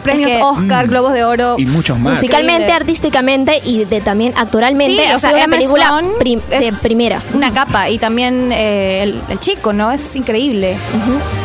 premios 0.04 0.32
Es 0.32 0.38
que- 0.38 0.43
Oscar, 0.43 0.88
Globos 0.89 1.13
de 1.13 1.24
Oro. 1.24 1.56
Y 1.58 1.65
muchos 1.65 1.98
más. 1.98 2.15
Musicalmente, 2.15 2.72
artísticamente 2.74 3.62
y 3.63 3.86
de 3.86 4.02
también 4.02 4.34
actualmente 4.36 5.02
Sí, 5.06 5.12
o 5.15 5.17
sea, 5.19 5.32
una 5.32 5.48
película 5.48 5.86
Stone 5.86 6.10
prim- 6.19 6.41
es- 6.52 6.65
de 6.72 6.74
primera. 6.74 7.22
Una 7.34 7.52
capa. 7.54 7.89
Y 7.89 7.98
también 8.00 8.52
eh, 8.52 9.02
el, 9.04 9.22
el 9.30 9.39
chico, 9.39 9.72
¿no? 9.72 9.91
Es 9.93 10.13
increíble. 10.17 10.76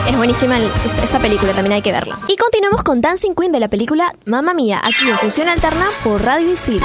Es 0.08 0.16
buenísima 0.16 0.56
el- 0.58 0.64
esta, 0.86 1.04
esta 1.04 1.18
película, 1.20 1.52
también 1.52 1.74
hay 1.74 1.82
que 1.82 1.92
verla. 1.92 2.18
Y 2.26 2.36
continuamos 2.36 2.82
con 2.82 3.00
Dancing 3.00 3.34
Queen 3.38 3.52
de 3.52 3.60
la 3.60 3.68
película 3.68 4.12
Mamma 4.26 4.52
Mía, 4.54 4.80
aquí 4.84 5.08
en 5.08 5.16
Fusión 5.18 5.48
Alterna 5.48 5.86
por 6.02 6.20
Radio 6.24 6.52
Isil. 6.52 6.82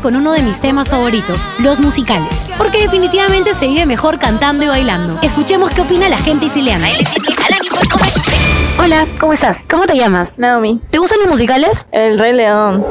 Con 0.00 0.16
uno 0.16 0.32
de 0.32 0.42
mis 0.42 0.60
temas 0.60 0.88
favoritos, 0.88 1.40
los 1.58 1.80
musicales. 1.80 2.28
Porque 2.56 2.78
definitivamente 2.78 3.54
se 3.54 3.66
vive 3.66 3.86
mejor 3.86 4.18
cantando 4.18 4.64
y 4.64 4.68
bailando. 4.68 5.18
Escuchemos 5.22 5.70
qué 5.70 5.80
opina 5.82 6.08
la 6.08 6.18
gente 6.18 6.46
isiliana. 6.46 6.88
Hola, 8.80 9.06
¿cómo 9.20 9.32
estás? 9.32 9.64
¿Cómo 9.68 9.86
te 9.86 9.96
llamas? 9.96 10.38
Naomi, 10.38 10.80
¿Te 10.90 10.98
gustan 10.98 11.18
los 11.20 11.28
musicales? 11.28 11.88
el 11.92 12.18
Rey 12.18 12.32
León. 12.32 12.84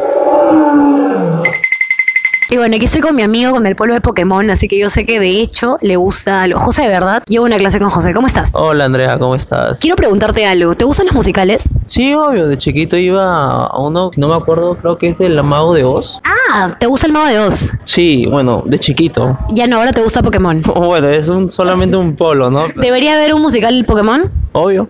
Y 2.49 2.55
bueno, 2.55 2.77
aquí 2.77 2.85
estoy 2.85 3.01
con 3.01 3.13
mi 3.13 3.23
amigo 3.23 3.51
con 3.51 3.65
el 3.67 3.75
polvo 3.75 3.93
de 3.93 3.99
Pokémon, 3.99 4.49
así 4.49 4.69
que 4.69 4.79
yo 4.79 4.89
sé 4.89 5.05
que 5.05 5.19
de 5.19 5.41
hecho 5.41 5.77
le 5.81 5.97
gusta 5.97 6.43
a 6.43 6.47
lo- 6.47 6.59
José, 6.61 6.87
¿verdad? 6.87 7.21
Llevo 7.27 7.43
una 7.43 7.57
clase 7.57 7.77
con 7.77 7.89
José. 7.89 8.13
¿Cómo 8.13 8.25
estás? 8.27 8.51
Hola 8.53 8.85
Andrea, 8.85 9.19
¿cómo 9.19 9.35
estás? 9.35 9.81
Quiero 9.81 9.97
preguntarte 9.97 10.45
algo. 10.45 10.73
¿Te 10.73 10.85
gustan 10.85 11.07
los 11.07 11.15
musicales? 11.15 11.73
Sí, 11.85 12.13
obvio, 12.13 12.47
de 12.47 12.57
chiquito 12.57 12.95
iba 12.95 13.65
a 13.65 13.77
uno, 13.79 14.11
no 14.15 14.29
me 14.29 14.35
acuerdo, 14.35 14.77
creo 14.77 14.97
que 14.97 15.09
es 15.09 15.17
del 15.17 15.43
Mago 15.43 15.73
de 15.73 15.83
Oz. 15.83 16.21
Ah, 16.53 16.73
¿te 16.79 16.85
gusta 16.85 17.07
el 17.07 17.11
Mago 17.13 17.27
de 17.27 17.39
Oz? 17.39 17.69
Sí, 17.83 18.25
bueno, 18.31 18.63
de 18.65 18.79
chiquito. 18.79 19.37
Ya 19.49 19.67
no, 19.67 19.75
ahora 19.77 19.91
te 19.91 20.01
gusta 20.01 20.23
Pokémon. 20.23 20.61
Bueno, 20.87 21.09
es 21.09 21.27
un, 21.27 21.49
solamente 21.49 21.97
un 21.97 22.15
polo, 22.15 22.49
¿no? 22.49 22.67
¿Debería 22.77 23.15
haber 23.15 23.33
un 23.33 23.41
musical 23.41 23.83
Pokémon? 23.85 24.31
Obvio. 24.53 24.87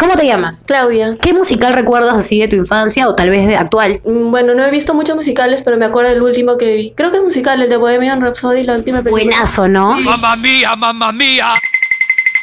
¿Cómo 0.00 0.14
te 0.16 0.26
llamas? 0.26 0.56
Claudia. 0.66 1.16
¿Qué 1.20 1.32
musical 1.32 1.74
recuerdas 1.74 2.14
así 2.16 2.40
de 2.40 2.48
tu 2.48 2.56
infancia 2.56 3.08
o 3.08 3.14
tal 3.14 3.30
vez 3.30 3.46
de 3.46 3.56
actual? 3.56 4.00
Mm, 4.04 4.30
Bueno, 4.32 4.54
no 4.54 4.61
he 4.64 4.70
visto 4.70 4.94
muchos 4.94 5.16
musicales, 5.16 5.62
pero 5.62 5.76
me 5.76 5.84
acuerdo 5.84 6.10
del 6.10 6.22
último 6.22 6.56
que 6.56 6.74
vi. 6.74 6.92
Creo 6.92 7.10
que 7.10 7.18
es 7.18 7.22
musical, 7.22 7.60
el 7.60 7.68
de 7.68 7.76
Bohemian 7.76 8.20
Rhapsody, 8.20 8.64
la 8.64 8.76
última 8.76 9.02
película. 9.02 9.24
Buenazo, 9.24 9.68
¿no? 9.68 10.00
¡Mamma 10.00 10.36
mía, 10.36 10.76
mamma 10.76 11.12
mía! 11.12 11.54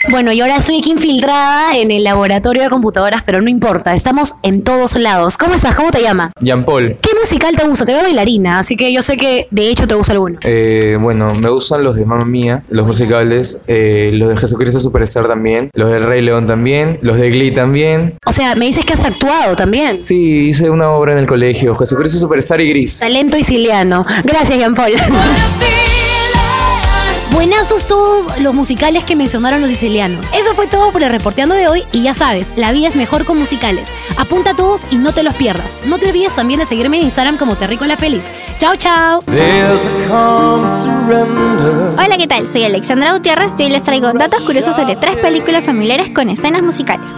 Bueno, 0.07 0.31
y 0.31 0.39
ahora 0.39 0.55
estoy 0.55 0.79
aquí 0.79 0.91
infiltrada 0.91 1.77
en 1.77 1.91
el 1.91 2.05
laboratorio 2.05 2.63
de 2.63 2.69
computadoras, 2.69 3.21
pero 3.25 3.41
no 3.41 3.49
importa, 3.49 3.93
estamos 3.93 4.35
en 4.43 4.63
todos 4.63 4.95
lados. 4.95 5.37
¿Cómo 5.37 5.53
estás? 5.53 5.75
¿Cómo 5.75 5.91
te 5.91 6.01
llamas? 6.01 6.31
Jean 6.39 6.63
Paul. 6.63 6.97
¿Qué 7.01 7.09
musical 7.19 7.55
te 7.55 7.67
gusta? 7.67 7.85
Te 7.85 7.91
veo 7.91 8.03
bailarina, 8.03 8.59
así 8.59 8.77
que 8.77 8.93
yo 8.93 9.03
sé 9.03 9.17
que 9.17 9.47
de 9.51 9.69
hecho 9.69 9.87
te 9.87 9.95
gusta 9.95 10.13
alguno. 10.13 10.39
Eh, 10.43 10.97
bueno, 10.99 11.35
me 11.35 11.49
gustan 11.49 11.83
los 11.83 11.95
de 11.95 12.05
Mamma 12.05 12.25
Mía, 12.25 12.63
los 12.69 12.87
musicales, 12.87 13.59
eh, 13.67 14.11
los 14.13 14.29
de 14.29 14.37
Jesucristo 14.37 14.79
Superstar 14.79 15.27
también, 15.27 15.69
los 15.73 15.91
del 15.91 16.05
Rey 16.05 16.21
León 16.21 16.47
también, 16.47 16.97
los 17.01 17.17
de 17.17 17.29
Glee 17.29 17.51
también. 17.51 18.15
O 18.25 18.31
sea, 18.31 18.55
me 18.55 18.65
dices 18.65 18.85
que 18.85 18.93
has 18.93 19.03
actuado 19.03 19.55
también. 19.55 20.05
Sí, 20.05 20.47
hice 20.47 20.69
una 20.69 20.91
obra 20.91 21.13
en 21.13 21.19
el 21.19 21.25
colegio, 21.25 21.75
Jesucristo 21.75 22.19
Superstar 22.19 22.61
y 22.61 22.69
Gris. 22.69 22.99
Talento 22.99 23.37
isiliano. 23.37 24.05
Gracias, 24.23 24.57
Jean 24.57 24.73
Paul. 24.73 24.93
Buenazos 27.39 27.87
todos 27.87 28.37
los 28.41 28.53
musicales 28.53 29.05
que 29.05 29.15
mencionaron 29.15 29.61
los 29.61 29.69
sicilianos. 29.69 30.29
Eso 30.33 30.53
fue 30.55 30.67
todo 30.67 30.91
por 30.91 31.01
el 31.03 31.09
reporteando 31.09 31.55
de 31.55 31.69
hoy 31.69 31.85
y 31.93 32.03
ya 32.03 32.13
sabes, 32.13 32.51
la 32.57 32.73
vida 32.73 32.89
es 32.89 32.97
mejor 32.97 33.23
con 33.23 33.37
musicales. 33.37 33.87
Apunta 34.17 34.49
a 34.49 34.55
todos 34.57 34.81
y 34.91 34.97
no 34.97 35.13
te 35.13 35.23
los 35.23 35.33
pierdas. 35.35 35.77
No 35.85 35.99
te 35.99 36.09
olvides 36.09 36.35
también 36.35 36.59
de 36.59 36.65
seguirme 36.65 36.97
en 36.97 37.03
Instagram 37.03 37.37
como 37.37 37.55
Terricola 37.55 37.95
Feliz. 37.95 38.25
Chao, 38.57 38.75
chao. 38.75 39.23
Hola, 41.97 42.17
¿qué 42.17 42.27
tal? 42.27 42.49
Soy 42.49 42.65
Alexandra 42.65 43.13
Gutiérrez 43.13 43.53
y 43.57 43.63
hoy 43.63 43.69
les 43.69 43.83
traigo 43.83 44.11
datos 44.11 44.41
curiosos 44.41 44.75
sobre 44.75 44.97
tres 44.97 45.15
películas 45.15 45.63
familiares 45.63 46.11
con 46.13 46.29
escenas 46.29 46.61
musicales. 46.61 47.13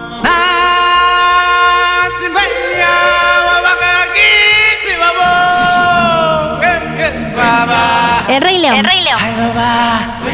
El 8.29 8.41
Rey 8.41 8.59
León. 8.59 8.85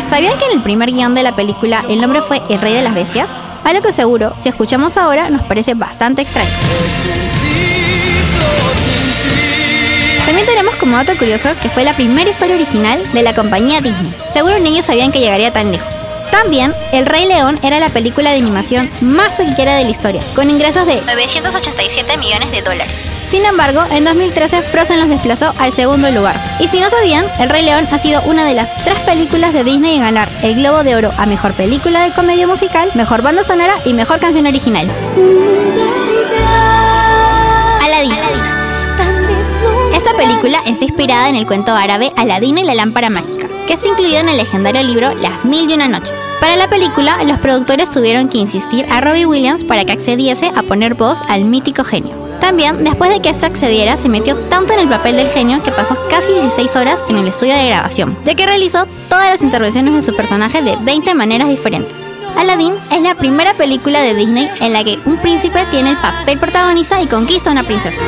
¿Sabían 0.07 0.37
que 0.37 0.45
en 0.45 0.51
el 0.51 0.61
primer 0.61 0.91
guion 0.91 1.15
de 1.15 1.23
la 1.23 1.35
película 1.35 1.83
el 1.89 1.99
nombre 1.99 2.21
fue 2.21 2.41
El 2.49 2.61
Rey 2.61 2.73
de 2.73 2.83
las 2.83 2.93
Bestias? 2.93 3.29
Algo 3.63 3.81
que 3.81 3.91
seguro, 3.91 4.33
si 4.39 4.49
escuchamos 4.49 4.97
ahora, 4.97 5.29
nos 5.29 5.41
parece 5.43 5.73
bastante 5.73 6.21
extraño. 6.21 6.51
También 10.25 10.45
tenemos 10.45 10.75
como 10.75 10.97
dato 10.97 11.17
curioso 11.17 11.49
que 11.61 11.69
fue 11.69 11.83
la 11.83 11.95
primera 11.95 12.29
historia 12.29 12.55
original 12.55 13.01
de 13.13 13.21
la 13.23 13.33
compañía 13.33 13.81
Disney. 13.81 14.13
Seguro 14.27 14.59
ni 14.59 14.69
ellos 14.69 14.85
sabían 14.85 15.11
que 15.11 15.19
llegaría 15.19 15.51
tan 15.51 15.71
lejos. 15.71 15.93
También, 16.31 16.73
El 16.91 17.05
Rey 17.05 17.25
León 17.25 17.59
era 17.63 17.79
la 17.79 17.89
película 17.89 18.31
de 18.31 18.37
animación 18.37 18.89
más 19.01 19.37
taquillera 19.37 19.75
de 19.75 19.85
la 19.85 19.89
historia, 19.89 20.21
con 20.35 20.49
ingresos 20.49 20.85
de 20.85 21.01
987 21.01 22.17
millones 22.17 22.51
de 22.51 22.61
dólares. 22.61 23.16
Sin 23.27 23.45
embargo, 23.45 23.81
en 23.91 24.05
2013 24.05 24.61
Frozen 24.61 24.99
los 24.99 25.09
desplazó 25.09 25.53
al 25.59 25.73
segundo 25.73 26.09
lugar. 26.11 26.41
Y 26.59 26.67
si 26.67 26.79
no 26.79 26.89
sabían, 26.89 27.25
El 27.39 27.49
Rey 27.49 27.63
León 27.63 27.87
ha 27.91 27.99
sido 27.99 28.21
una 28.23 28.45
de 28.45 28.53
las 28.53 28.75
tres 28.77 28.97
películas 28.99 29.53
de 29.53 29.63
Disney 29.63 29.95
en 29.95 30.01
ganar 30.01 30.29
el 30.43 30.55
Globo 30.55 30.83
de 30.83 30.95
Oro 30.95 31.09
a 31.17 31.25
Mejor 31.25 31.53
Película 31.53 32.03
de 32.03 32.11
Comedia 32.13 32.47
Musical, 32.47 32.89
Mejor 32.95 33.21
Banda 33.21 33.43
Sonora 33.43 33.75
y 33.83 33.93
Mejor 33.93 34.19
Canción 34.19 34.47
Original. 34.47 34.87
Esta 39.93 40.13
película 40.13 40.61
está 40.65 40.85
inspirada 40.85 41.29
en 41.29 41.35
el 41.35 41.47
cuento 41.47 41.75
árabe 41.75 42.13
Aladín 42.15 42.57
y 42.59 42.63
la 42.63 42.75
lámpara 42.75 43.09
mágica, 43.09 43.47
que 43.65 43.73
está 43.73 43.87
incluido 43.87 44.19
en 44.19 44.29
el 44.29 44.37
legendario 44.37 44.83
libro 44.83 45.13
Las 45.15 45.43
Mil 45.43 45.69
y 45.69 45.73
Una 45.73 45.87
Noches. 45.87 46.21
Para 46.39 46.55
la 46.55 46.69
película, 46.69 47.17
los 47.23 47.39
productores 47.39 47.89
tuvieron 47.89 48.29
que 48.29 48.37
insistir 48.37 48.85
a 48.89 49.01
Robbie 49.01 49.25
Williams 49.25 49.63
para 49.63 49.83
que 49.83 49.93
accediese 49.93 50.51
a 50.55 50.63
poner 50.63 50.93
voz 50.93 51.21
al 51.27 51.45
mítico 51.45 51.83
genio. 51.83 52.26
También, 52.39 52.83
después 52.83 53.09
de 53.09 53.21
que 53.21 53.33
se 53.33 53.45
accediera, 53.45 53.97
se 53.97 54.09
metió 54.09 54.35
tanto 54.35 54.73
en 54.73 54.79
el 54.79 54.89
papel 54.89 55.17
del 55.17 55.29
genio 55.29 55.61
que 55.63 55.71
pasó 55.71 55.95
casi 56.09 56.31
16 56.33 56.75
horas 56.75 57.05
en 57.09 57.17
el 57.17 57.27
estudio 57.27 57.55
de 57.55 57.67
grabación, 57.67 58.17
ya 58.25 58.35
que 58.35 58.45
realizó 58.45 58.85
todas 59.09 59.29
las 59.31 59.41
intervenciones 59.41 59.93
de 59.93 60.01
su 60.01 60.15
personaje 60.15 60.61
de 60.61 60.77
20 60.77 61.13
maneras 61.15 61.49
diferentes. 61.49 62.05
Aladdin 62.37 62.73
es 62.91 63.01
la 63.01 63.15
primera 63.15 63.53
película 63.55 64.01
de 64.01 64.13
Disney 64.13 64.49
en 64.61 64.73
la 64.73 64.83
que 64.83 64.99
un 65.05 65.17
príncipe 65.17 65.65
tiene 65.71 65.91
el 65.91 65.97
papel 65.97 66.37
protagonista 66.37 67.01
y 67.01 67.07
conquista 67.07 67.49
a 67.49 67.53
una 67.53 67.63
princesa. 67.63 68.01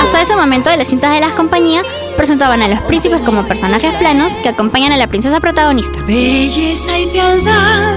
Hasta 0.00 0.22
ese 0.22 0.36
momento, 0.36 0.70
las 0.74 0.88
cintas 0.88 1.12
de 1.12 1.20
las 1.20 1.34
compañías 1.34 1.84
presentaban 2.16 2.62
a 2.62 2.68
los 2.68 2.80
príncipes 2.80 3.20
como 3.22 3.46
personajes 3.46 3.92
planos 3.96 4.34
que 4.34 4.48
acompañan 4.48 4.92
a 4.92 4.96
la 4.96 5.08
princesa 5.08 5.40
protagonista. 5.40 6.00
Belleza 6.06 6.98
y 6.98 7.06
fealdad 7.10 7.94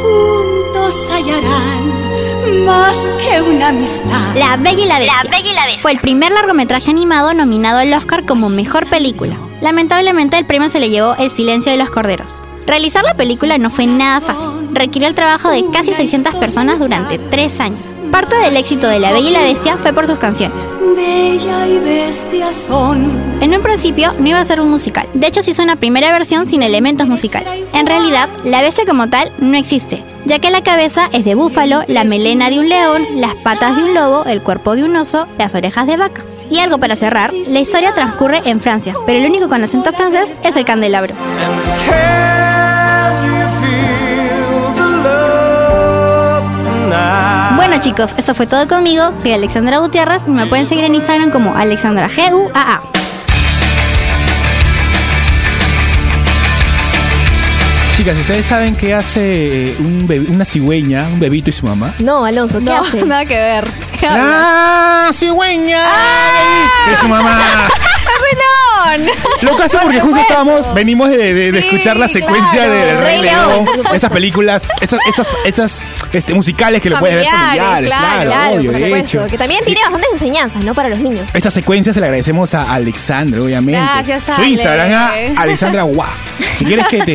juntos 0.00 1.08
hallarán 1.10 2.01
más 2.52 3.10
que 3.22 3.42
una 3.42 3.68
amistad. 3.68 4.36
La 4.36 4.56
Bella 4.56 4.82
y 4.82 4.86
la 4.86 4.98
Bestia. 4.98 5.78
Fue 5.78 5.92
el 5.92 6.00
primer 6.00 6.32
largometraje 6.32 6.90
animado 6.90 7.34
nominado 7.34 7.78
al 7.78 7.92
Oscar 7.92 8.24
como 8.24 8.48
mejor 8.48 8.86
película. 8.86 9.36
Lamentablemente, 9.60 10.38
el 10.38 10.46
premio 10.46 10.68
se 10.68 10.80
le 10.80 10.90
llevó 10.90 11.14
El 11.16 11.30
silencio 11.30 11.72
de 11.72 11.78
los 11.78 11.90
corderos. 11.90 12.42
Realizar 12.66 13.04
la 13.04 13.14
película 13.14 13.58
no 13.58 13.70
fue 13.70 13.86
nada 13.86 14.20
fácil. 14.20 14.50
Requirió 14.72 15.08
el 15.08 15.14
trabajo 15.14 15.50
de 15.50 15.64
casi 15.72 15.92
600 15.92 16.36
personas 16.36 16.78
durante 16.78 17.18
tres 17.18 17.58
años. 17.60 18.02
Parte 18.10 18.36
del 18.36 18.56
éxito 18.56 18.86
de 18.86 19.00
La 19.00 19.12
Bella 19.12 19.28
y 19.28 19.32
la 19.32 19.42
Bestia 19.42 19.76
fue 19.78 19.92
por 19.92 20.06
sus 20.06 20.18
canciones. 20.18 20.74
Bella 20.94 21.66
y 21.66 21.80
bestia 21.80 22.52
son. 22.52 23.10
En 23.40 23.54
un 23.54 23.62
principio 23.62 24.12
no 24.18 24.28
iba 24.28 24.38
a 24.38 24.44
ser 24.44 24.60
un 24.60 24.70
musical. 24.70 25.08
De 25.12 25.26
hecho, 25.26 25.42
se 25.42 25.50
hizo 25.50 25.62
una 25.62 25.76
primera 25.76 26.12
versión 26.12 26.48
sin 26.48 26.62
elementos 26.62 27.08
musicales. 27.08 27.64
En 27.72 27.86
realidad, 27.86 28.28
la 28.44 28.62
bestia 28.62 28.86
como 28.86 29.08
tal 29.08 29.32
no 29.38 29.56
existe, 29.56 30.02
ya 30.24 30.38
que 30.38 30.50
la 30.50 30.62
cabeza 30.62 31.08
es 31.12 31.24
de 31.24 31.34
búfalo, 31.34 31.82
la 31.88 32.04
melena 32.04 32.50
de 32.50 32.60
un 32.60 32.68
león, 32.68 33.02
las 33.16 33.38
patas 33.38 33.76
de 33.76 33.84
un 33.84 33.94
lobo, 33.94 34.24
el 34.24 34.42
cuerpo 34.42 34.76
de 34.76 34.84
un 34.84 34.96
oso, 34.96 35.26
las 35.38 35.54
orejas 35.54 35.86
de 35.86 35.96
vaca. 35.96 36.22
Y 36.50 36.58
algo 36.58 36.78
para 36.78 36.96
cerrar, 36.96 37.32
la 37.48 37.60
historia 37.60 37.94
transcurre 37.94 38.40
en 38.44 38.60
Francia, 38.60 38.94
pero 39.06 39.18
el 39.18 39.26
único 39.26 39.48
con 39.48 39.62
acento 39.62 39.92
francés 39.92 40.34
es 40.42 40.56
el 40.56 40.64
candelabro. 40.64 41.14
Bueno 47.56 47.78
chicos, 47.78 48.14
eso 48.16 48.34
fue 48.34 48.46
todo 48.46 48.68
conmigo. 48.68 49.12
Soy 49.18 49.32
Alexandra 49.32 49.78
Gutiérrez 49.78 50.22
y 50.26 50.30
me 50.30 50.46
pueden 50.46 50.66
seguir 50.66 50.84
en 50.84 50.94
Instagram 50.94 51.30
como 51.30 51.54
Alexandra 51.56 52.08
Chicas, 57.96 58.16
¿ustedes 58.18 58.46
saben 58.46 58.74
qué 58.74 58.94
hace 58.94 59.64
eh, 59.64 59.76
un 59.78 60.08
bebé- 60.08 60.28
una 60.34 60.44
cigüeña, 60.44 61.06
un 61.12 61.20
bebito 61.20 61.50
y 61.50 61.52
su 61.52 61.66
mamá? 61.66 61.94
No, 62.02 62.24
Alonso, 62.24 62.58
¿qué 62.58 62.64
No, 62.64 62.80
hace? 62.80 63.04
nada 63.04 63.24
que 63.26 63.36
ver. 63.36 63.64
¿Qué 64.00 64.06
¡Ah, 64.08 65.10
cigüeña! 65.12 65.84
Es 66.92 66.98
su 67.00 67.08
mamá. 67.08 67.38
¡Pelón! 68.04 69.08
Lo 69.42 69.56
que 69.56 69.62
hace 69.64 69.78
porque 69.78 70.00
justo 70.00 70.20
estábamos, 70.20 70.74
venimos 70.74 71.08
de, 71.10 71.16
de- 71.34 71.52
de 71.52 71.60
Sí, 71.62 71.68
escuchar 71.68 71.98
la 71.98 72.08
secuencia 72.08 72.50
claro. 72.52 72.72
de- 72.72 72.78
del 72.86 72.98
Rey 72.98 73.16
Rey 73.16 73.22
León, 73.22 73.66
esas 73.94 74.10
películas, 74.10 74.62
esas, 74.80 75.00
esas, 75.08 75.28
esas 75.44 75.82
este, 76.12 76.34
musicales 76.34 76.80
que 76.82 76.90
lo 76.90 76.98
puedes 76.98 77.16
ver 77.16 77.26
Familiares, 77.26 77.62
familiares, 77.62 77.88
claro, 77.88 78.06
claro, 78.06 78.30
Claro, 78.30 78.54
obvio, 78.54 78.72
por 78.72 78.80
de 78.80 78.86
supuesto. 78.86 79.18
hecho. 79.22 79.30
Que 79.30 79.38
también 79.38 79.64
tiene 79.64 79.80
bastantes 79.82 80.12
enseñanzas, 80.12 80.64
¿no? 80.64 80.74
Para 80.74 80.88
los 80.88 80.98
niños. 80.98 81.30
Esta 81.34 81.50
secuencia 81.50 81.92
se 81.92 82.00
la 82.00 82.06
agradecemos 82.06 82.54
a 82.54 82.72
Alexandra, 82.72 83.42
obviamente. 83.42 83.80
Gracias, 83.80 84.24
Su 84.24 84.32
Ale. 84.32 84.46
Instagram, 84.48 84.92
a 84.92 85.10
Alexandra 85.42 85.82
Gua. 85.82 86.08
Si 86.56 86.64
quieres 86.64 86.86
que 86.88 86.98
te. 87.02 87.14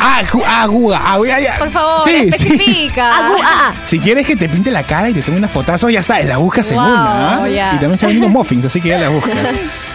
Ah, 0.00 0.20
ju- 0.30 0.42
ah, 0.46 0.66
Gua, 0.66 1.00
ah, 1.04 1.18
ya, 1.26 1.40
ya. 1.40 1.54
Por 1.56 1.70
favor, 1.70 2.02
Sí, 2.04 2.30
sí. 2.36 2.52
especifica. 2.54 3.16
Agu, 3.16 3.36
ah, 3.42 3.68
ah. 3.68 3.74
Si 3.84 3.98
quieres 4.00 4.26
que 4.26 4.36
te 4.36 4.48
pinte 4.48 4.70
la 4.70 4.82
cara 4.84 5.08
y 5.10 5.14
te 5.14 5.22
tome 5.22 5.36
una 5.38 5.48
fotazo, 5.48 5.88
ya 5.90 6.02
sabes, 6.02 6.26
la 6.26 6.36
buscas 6.38 6.70
en 6.70 6.76
Wow, 6.76 6.84
una. 6.86 7.34
¿ah? 7.44 7.48
ya. 7.48 7.74
Y 7.74 7.78
también 7.78 7.98
se 7.98 8.06
ven 8.06 8.18
unos 8.18 8.30
muffins, 8.30 8.64
así 8.64 8.80
que 8.80 8.88
ya 8.90 8.98
la 8.98 9.08
buscas. 9.08 9.36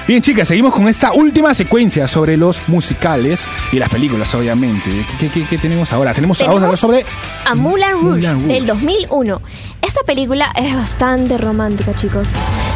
Bien, 0.08 0.22
chicas, 0.22 0.48
seguimos 0.48 0.74
con 0.74 0.88
esta 0.88 1.12
última 1.12 1.54
secuencia 1.54 2.08
sobre 2.08 2.38
los 2.38 2.70
musicales 2.70 3.46
y 3.74 3.80
las 3.80 3.90
películas, 3.90 4.34
obviamente. 4.36 4.90
¿Qué, 5.20 5.28
qué- 5.28 5.46
qué 5.46 5.58
tenemos 5.58 5.92
ahora? 5.92 6.14
Tenemos, 6.14 6.40
vamos 6.40 6.62
a 6.62 6.66
hablar 6.66 6.78
sobre. 6.78 7.06
a 7.46 7.56
Moulin 7.56 7.92
Rouge, 7.92 8.04
Moulin 8.06 8.32
Rouge. 8.40 8.48
del 8.54 8.66
2001. 8.66 9.42
Esta 9.82 10.02
película 10.06 10.50
es 10.56 10.74
bastante 10.74 11.38
romántica, 11.38 11.94
chicos. 11.94 12.30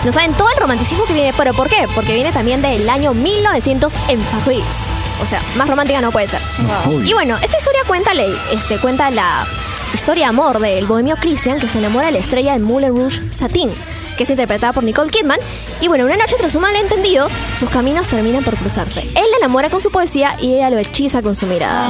No 0.03 0.11
saben 0.11 0.33
todo 0.33 0.49
el 0.49 0.57
romanticismo 0.59 1.05
que 1.05 1.13
viene, 1.13 1.33
pero 1.37 1.53
¿por 1.53 1.69
qué? 1.69 1.87
Porque 1.95 2.13
viene 2.13 2.33
también 2.33 2.61
del 2.61 2.89
año 2.89 3.13
1900 3.13 3.93
en 4.09 4.19
París. 4.43 4.63
O 5.21 5.25
sea, 5.25 5.39
más 5.55 5.69
romántica 5.69 6.01
no 6.01 6.11
puede 6.11 6.27
ser. 6.27 6.41
Y 7.05 7.13
bueno, 7.13 7.37
esta 7.41 7.57
historia 7.57 7.81
cuenta, 7.87 8.11
este, 8.51 8.77
cuenta 8.77 9.09
la 9.09 9.45
historia 9.93 10.25
de 10.25 10.29
amor 10.29 10.59
del 10.59 10.85
bohemio 10.85 11.15
Christian 11.15 11.59
que 11.59 11.67
se 11.67 11.79
enamora 11.79 12.07
de 12.07 12.13
la 12.13 12.19
estrella 12.19 12.53
de 12.53 12.59
Moulin 12.59 12.89
Rouge, 12.89 13.21
Satin, 13.31 13.69
que 14.17 14.23
es 14.23 14.29
interpretada 14.29 14.73
por 14.73 14.83
Nicole 14.83 15.09
Kidman. 15.09 15.39
Y 15.81 15.87
bueno, 15.87 16.05
una 16.05 16.17
noche 16.17 16.35
tras 16.37 16.55
un 16.55 16.61
malentendido, 16.61 17.27
sus 17.57 17.69
caminos 17.69 18.07
terminan 18.07 18.43
por 18.43 18.55
cruzarse. 18.55 19.01
Él 19.01 19.25
la 19.31 19.37
enamora 19.37 19.69
con 19.69 19.81
su 19.81 19.91
poesía 19.91 20.35
y 20.39 20.55
ella 20.55 20.69
lo 20.69 20.77
hechiza 20.77 21.21
con 21.21 21.35
su 21.35 21.45
mirada. 21.45 21.87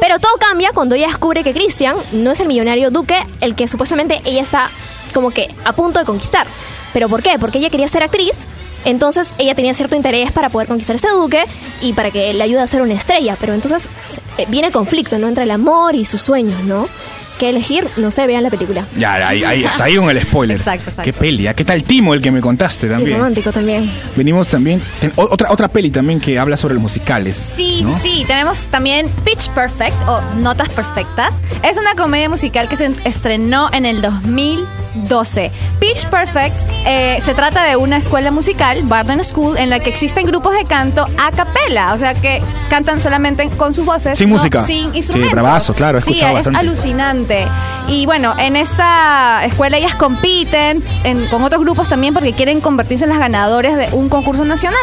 Pero 0.00 0.18
todo 0.18 0.32
cambia 0.38 0.72
cuando 0.72 0.94
ella 0.94 1.08
descubre 1.08 1.44
que 1.44 1.52
Christian 1.52 1.96
no 2.12 2.30
es 2.32 2.40
el 2.40 2.48
millonario 2.48 2.90
duque, 2.90 3.16
el 3.40 3.54
que 3.54 3.68
supuestamente 3.68 4.20
ella 4.24 4.42
está 4.42 4.70
como 5.12 5.30
que 5.30 5.54
a 5.64 5.72
punto 5.72 5.98
de 5.98 6.04
conquistar. 6.04 6.46
¿Pero 6.92 7.08
por 7.08 7.22
qué? 7.22 7.38
Porque 7.38 7.58
ella 7.58 7.70
quería 7.70 7.88
ser 7.88 8.02
actriz. 8.02 8.46
Entonces 8.84 9.34
ella 9.38 9.54
tenía 9.54 9.74
cierto 9.74 9.96
interés 9.96 10.32
para 10.32 10.48
poder 10.48 10.68
conquistar 10.68 10.94
a 10.94 10.96
este 10.96 11.10
duque 11.10 11.44
y 11.80 11.92
para 11.92 12.10
que 12.10 12.32
le 12.34 12.42
ayude 12.42 12.60
a 12.60 12.66
ser 12.66 12.82
una 12.82 12.94
estrella. 12.94 13.36
Pero 13.40 13.54
entonces 13.54 13.88
eh, 14.38 14.46
viene 14.48 14.68
el 14.68 14.72
conflicto, 14.72 15.18
¿no? 15.18 15.28
Entre 15.28 15.44
el 15.44 15.50
amor 15.50 15.94
y 15.94 16.04
sus 16.04 16.20
sueños, 16.22 16.62
¿no? 16.64 16.88
¿Qué 17.38 17.48
elegir? 17.48 17.88
No 17.96 18.12
sé, 18.12 18.24
vean 18.28 18.44
la 18.44 18.50
película. 18.50 18.84
Ya, 18.96 19.14
ahí, 19.26 19.42
ahí, 19.42 19.64
hasta 19.64 19.84
ahí 19.84 19.96
con 19.96 20.08
el 20.08 20.20
spoiler. 20.20 20.56
Exacto, 20.58 20.90
exacto. 20.90 21.02
Qué 21.02 21.12
peli, 21.12 21.46
¿ah? 21.48 21.54
¿qué 21.54 21.64
tal 21.64 21.82
Timo, 21.82 22.14
el 22.14 22.22
que 22.22 22.30
me 22.30 22.40
contaste 22.40 22.86
Y 22.86 22.90
también? 22.90 23.16
romántico 23.18 23.50
también. 23.50 23.90
Venimos 24.16 24.46
también. 24.46 24.80
ten- 25.00 25.12
otra, 25.16 25.50
otra 25.50 25.66
peli 25.68 25.90
también 25.90 26.20
que 26.20 26.38
habla 26.38 26.56
sobre 26.56 26.74
los 26.74 26.82
musicales. 26.82 27.42
Sí, 27.56 27.80
¿no? 27.82 27.98
sí. 28.00 28.22
Tenemos 28.28 28.58
también 28.66 29.08
Pitch 29.24 29.48
Perfect 29.50 29.96
o 30.06 30.20
Notas 30.40 30.68
Perfectas. 30.68 31.34
Es 31.68 31.78
una 31.78 31.94
comedia 31.96 32.28
musical 32.28 32.68
que 32.68 32.76
se 32.76 32.90
estrenó 33.04 33.72
en 33.72 33.86
el 33.86 34.02
2012. 34.94 35.50
Pitch 35.80 36.06
Perfect 36.06 36.54
eh, 36.86 37.18
se 37.20 37.34
trata 37.34 37.64
de 37.64 37.76
una 37.76 37.96
escuela 37.96 38.30
musical, 38.30 38.78
Barton 38.84 39.22
School, 39.24 39.56
en 39.58 39.70
la 39.70 39.80
que 39.80 39.90
existen 39.90 40.26
grupos 40.26 40.54
de 40.54 40.64
canto 40.64 41.06
a 41.18 41.30
capela. 41.32 41.94
O 41.94 41.98
sea, 41.98 42.14
que 42.14 42.42
cantan 42.70 43.00
solamente 43.00 43.48
con 43.50 43.72
sus 43.74 43.84
voces. 43.84 44.18
Sin 44.18 44.28
no 44.30 44.36
música. 44.36 44.64
Sin 44.64 44.90
Sí, 44.92 44.96
instrumentos. 44.98 45.32
bravazo, 45.34 45.74
claro, 45.74 46.00
Sí, 46.00 46.20
es 46.20 46.32
bastante. 46.32 46.58
alucinante. 46.60 47.44
Y 47.88 48.06
bueno, 48.06 48.34
en 48.38 48.56
esta 48.56 49.44
escuela 49.44 49.76
ellas 49.76 49.94
compiten 49.94 50.82
en- 51.04 51.26
con 51.26 51.42
otros 51.42 51.62
grupos 51.62 51.88
también 51.88 52.14
porque 52.14 52.32
quieren 52.32 52.60
convertirse 52.60 53.04
en 53.04 53.10
las 53.10 53.18
ganadoras 53.18 53.76
de 53.76 53.88
un 53.96 54.08
concurso 54.08 54.44
nacional. 54.44 54.78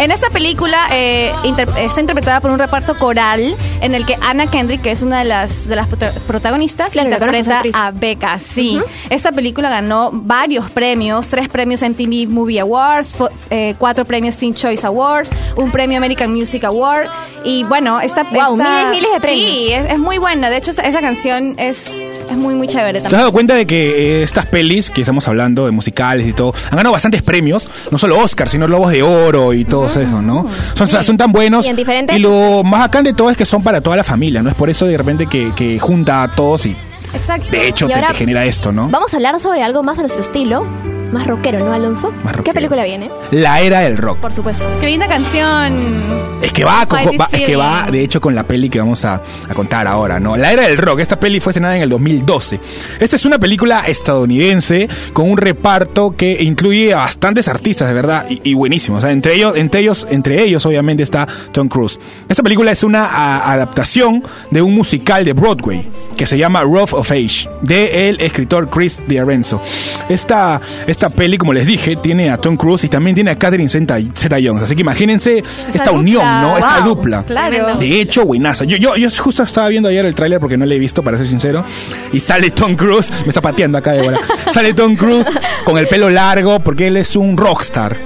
En 0.00 0.10
esta 0.10 0.30
película 0.30 0.86
eh, 0.92 1.30
inter- 1.44 1.68
está 1.78 2.00
interpretada 2.00 2.40
por 2.40 2.50
un 2.50 2.58
reparto 2.58 2.96
coral 2.98 3.54
en 3.82 3.94
el 3.94 4.06
que 4.06 4.14
Anna 4.22 4.46
Kendrick, 4.46 4.80
que 4.80 4.90
es 4.92 5.02
una 5.02 5.18
de 5.18 5.26
las, 5.26 5.68
de 5.68 5.76
las 5.76 5.88
prota- 5.88 6.12
protagonistas, 6.26 6.92
Claro, 6.92 7.10
interpreta 7.10 7.62
a 7.74 7.90
Becca. 7.90 8.38
Sí, 8.38 8.80
esta 9.10 9.30
película 9.30 9.68
ganó 9.68 10.08
varios 10.10 10.70
premios, 10.70 11.28
tres 11.28 11.50
premios 11.50 11.82
MTV 11.82 12.28
Movie 12.30 12.60
Awards, 12.60 13.14
eh, 13.50 13.74
cuatro 13.76 14.06
premios 14.06 14.38
Teen 14.38 14.54
Choice 14.54 14.86
Awards, 14.86 15.30
un 15.56 15.70
premio 15.70 15.98
American 15.98 16.30
Music 16.30 16.64
Award 16.64 17.06
y 17.44 17.64
bueno, 17.64 18.00
esta... 18.00 18.22
Guau, 18.24 18.56
esta- 18.58 18.64
miles, 18.86 18.90
miles 18.90 19.10
de 19.12 19.20
premios. 19.20 19.58
Sí, 19.58 19.72
es, 19.72 19.90
es 19.90 19.98
muy 19.98 20.16
buena. 20.16 20.48
De 20.48 20.56
hecho, 20.56 20.70
esa, 20.70 20.82
esa 20.82 21.00
canción 21.02 21.56
es, 21.58 22.02
es 22.30 22.36
muy, 22.36 22.54
muy 22.54 22.68
chévere 22.68 22.92
¿Te 22.92 22.98
has 22.98 23.02
también. 23.04 23.20
dado 23.20 23.32
cuenta 23.32 23.54
de 23.54 23.66
que 23.66 24.20
eh, 24.20 24.22
estas 24.22 24.46
pelis 24.46 24.90
que 24.90 25.02
estamos 25.02 25.26
hablando 25.28 25.64
de 25.66 25.72
musicales 25.72 26.26
y 26.26 26.32
todo 26.32 26.54
han 26.70 26.76
ganado 26.76 26.92
bastantes 26.92 27.22
premios? 27.22 27.68
No 27.90 27.98
solo 27.98 28.18
Oscar, 28.18 28.48
sino 28.48 28.66
Lobos 28.66 28.92
de 28.92 29.02
Oro 29.02 29.52
y 29.52 29.64
todo 29.64 29.88
eso, 29.88 30.00
¿no? 30.22 30.46
Son, 30.74 30.88
son 30.88 31.16
tan 31.16 31.32
buenos. 31.32 31.66
Y 31.66 31.70
en 31.70 31.76
diferentes- 31.76 32.16
y 32.16 32.20
lo 32.20 32.62
más 32.64 32.80
bacán 32.80 33.04
de 33.04 33.12
todo 33.12 33.30
es 33.30 33.36
que 33.36 33.44
son 33.46 33.62
para 33.62 33.80
toda 33.80 33.96
la 33.96 34.04
familia, 34.04 34.42
¿no? 34.42 34.48
Es 34.50 34.54
por 34.56 34.70
eso 34.70 34.86
de 34.86 34.96
repente 34.96 35.26
que, 35.26 35.52
que 35.56 35.78
junta 35.78 36.22
a 36.22 36.28
todos 36.28 36.66
y 36.66 36.76
Exacto. 37.14 37.48
de 37.50 37.68
hecho 37.68 37.86
te, 37.88 37.94
te 37.94 38.14
genera 38.14 38.44
esto, 38.44 38.70
¿no? 38.72 38.88
Vamos 38.88 39.12
a 39.12 39.16
hablar 39.16 39.38
sobre 39.40 39.62
algo 39.62 39.82
más 39.82 39.98
a 39.98 40.02
nuestro 40.02 40.22
estilo, 40.22 40.64
más 41.12 41.26
rockero, 41.26 41.58
¿no, 41.60 41.72
Alonso? 41.72 42.12
Más 42.24 42.36
¿Qué 42.44 42.52
película 42.52 42.84
viene? 42.84 43.10
La 43.30 43.60
era 43.60 43.80
del 43.80 43.96
rock. 43.96 44.18
Por 44.18 44.32
supuesto. 44.32 44.64
Qué 44.80 44.86
linda 44.86 45.06
canción. 45.06 46.20
Es 46.42 46.52
que 46.52 46.64
va, 46.64 46.86
con- 46.86 46.98
va- 47.00 47.28
es 47.32 47.42
que 47.42 47.56
va, 47.56 47.86
de 47.90 48.02
hecho, 48.02 48.20
con 48.20 48.34
la 48.34 48.44
peli 48.44 48.70
que 48.70 48.78
vamos 48.78 49.04
a, 49.04 49.20
a 49.48 49.54
contar 49.54 49.86
ahora, 49.86 50.18
¿no? 50.20 50.36
La 50.36 50.52
era 50.52 50.62
del 50.66 50.78
rock. 50.78 51.00
Esta 51.00 51.18
peli 51.18 51.38
fue 51.40 51.50
estrenada 51.50 51.76
en 51.76 51.82
el 51.82 51.88
2012. 51.90 52.60
Esta 52.98 53.16
es 53.16 53.24
una 53.26 53.38
película 53.38 53.82
estadounidense 53.86 54.88
con 55.12 55.30
un 55.30 55.36
reparto 55.36 56.14
que 56.16 56.42
incluye 56.42 56.92
a 56.94 56.98
bastantes 56.98 57.48
artistas, 57.48 57.88
de 57.88 57.94
verdad, 57.94 58.26
y, 58.28 58.40
y 58.50 58.54
buenísimos. 58.54 58.98
O 58.98 59.00
sea, 59.02 59.10
entre 59.12 59.34
ellos, 59.34 59.56
entre 59.56 59.80
ellos, 59.80 60.06
entre 60.10 60.42
ellos, 60.42 60.64
obviamente, 60.66 61.02
está 61.02 61.26
Tom 61.52 61.68
Cruise. 61.68 61.98
Esta 62.28 62.42
película 62.42 62.70
es 62.70 62.82
una 62.84 63.04
a- 63.06 63.52
adaptación 63.52 64.22
de 64.50 64.62
un 64.62 64.74
musical 64.74 65.24
de 65.24 65.32
Broadway 65.32 65.84
que 66.16 66.26
se 66.26 66.36
llama 66.38 66.62
Rough 66.62 66.92
of 66.94 67.10
Age, 67.10 67.48
de 67.62 68.08
el 68.10 68.20
escritor 68.20 68.68
Chris 68.68 69.02
D'Arenzo. 69.08 69.60
Esta, 70.08 70.60
esta 70.86 70.99
esta 71.00 71.08
peli, 71.08 71.38
como 71.38 71.54
les 71.54 71.66
dije, 71.66 71.96
tiene 71.96 72.28
a 72.28 72.36
Tom 72.36 72.58
Cruise 72.58 72.84
y 72.84 72.88
también 72.88 73.14
tiene 73.14 73.30
a 73.30 73.38
Catherine 73.38 73.70
Zeta-Jones. 73.70 74.64
Así 74.64 74.74
que 74.76 74.82
imagínense 74.82 75.38
esta 75.72 75.92
dupla. 75.92 75.92
unión, 75.92 76.42
¿no? 76.42 76.58
Esta 76.58 76.82
dupla. 76.82 77.22
Claro. 77.22 77.78
De 77.78 78.02
hecho, 78.02 78.26
buenaza. 78.26 78.64
Yo, 78.64 78.76
yo, 78.76 78.94
yo 78.96 79.08
justo 79.18 79.42
estaba 79.42 79.68
viendo 79.68 79.88
ayer 79.88 80.04
el 80.04 80.14
tráiler 80.14 80.38
porque 80.40 80.58
no 80.58 80.66
lo 80.66 80.74
he 80.74 80.78
visto, 80.78 81.02
para 81.02 81.16
ser 81.16 81.26
sincero. 81.26 81.64
Y 82.12 82.20
sale 82.20 82.50
Tom 82.50 82.76
Cruise, 82.76 83.10
me 83.22 83.28
está 83.28 83.40
pateando 83.40 83.78
acá 83.78 83.92
de 83.92 84.02
bola. 84.02 84.18
Sale 84.52 84.74
Tom 84.74 84.94
Cruise 84.94 85.26
con 85.64 85.78
el 85.78 85.88
pelo 85.88 86.10
largo 86.10 86.60
porque 86.60 86.88
él 86.88 86.98
es 86.98 87.16
un 87.16 87.34
rockstar. 87.38 87.96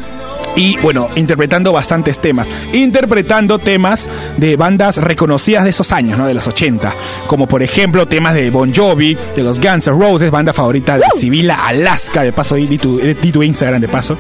Y 0.57 0.77
bueno, 0.79 1.09
interpretando 1.17 1.73
bastantes 1.73 2.21
temas. 2.21 2.49
Interpretando 2.73 3.59
temas 3.59 4.09
de 4.37 4.57
bandas 4.57 4.99
reconocidas 4.99 5.65
de 5.65 5.71
esos 5.71 5.91
años, 5.93 6.19
¿no? 6.19 6.27
De 6.27 6.35
los 6.35 6.47
80. 6.47 6.95
Como 7.27 7.47
por 7.49 7.63
ejemplo 7.63 8.07
temas 8.07 8.35
de 8.35 8.51
Bon 8.51 8.73
Jovi, 8.73 9.17
de 9.35 9.43
los 9.43 9.59
Guns 9.61 9.87
N' 9.89 9.99
Roses, 9.99 10.31
banda 10.31 10.53
favorita 10.53 10.97
de 10.97 11.05
Sibila 11.19 11.67
Alaska, 11.67 12.23
de 12.23 12.33
paso, 12.33 12.55
di 12.55 12.79
tu, 12.79 12.99
di 12.99 13.33
tu 13.33 13.43
Instagram 13.43 13.81
de 13.81 13.89
paso. 13.89 14.17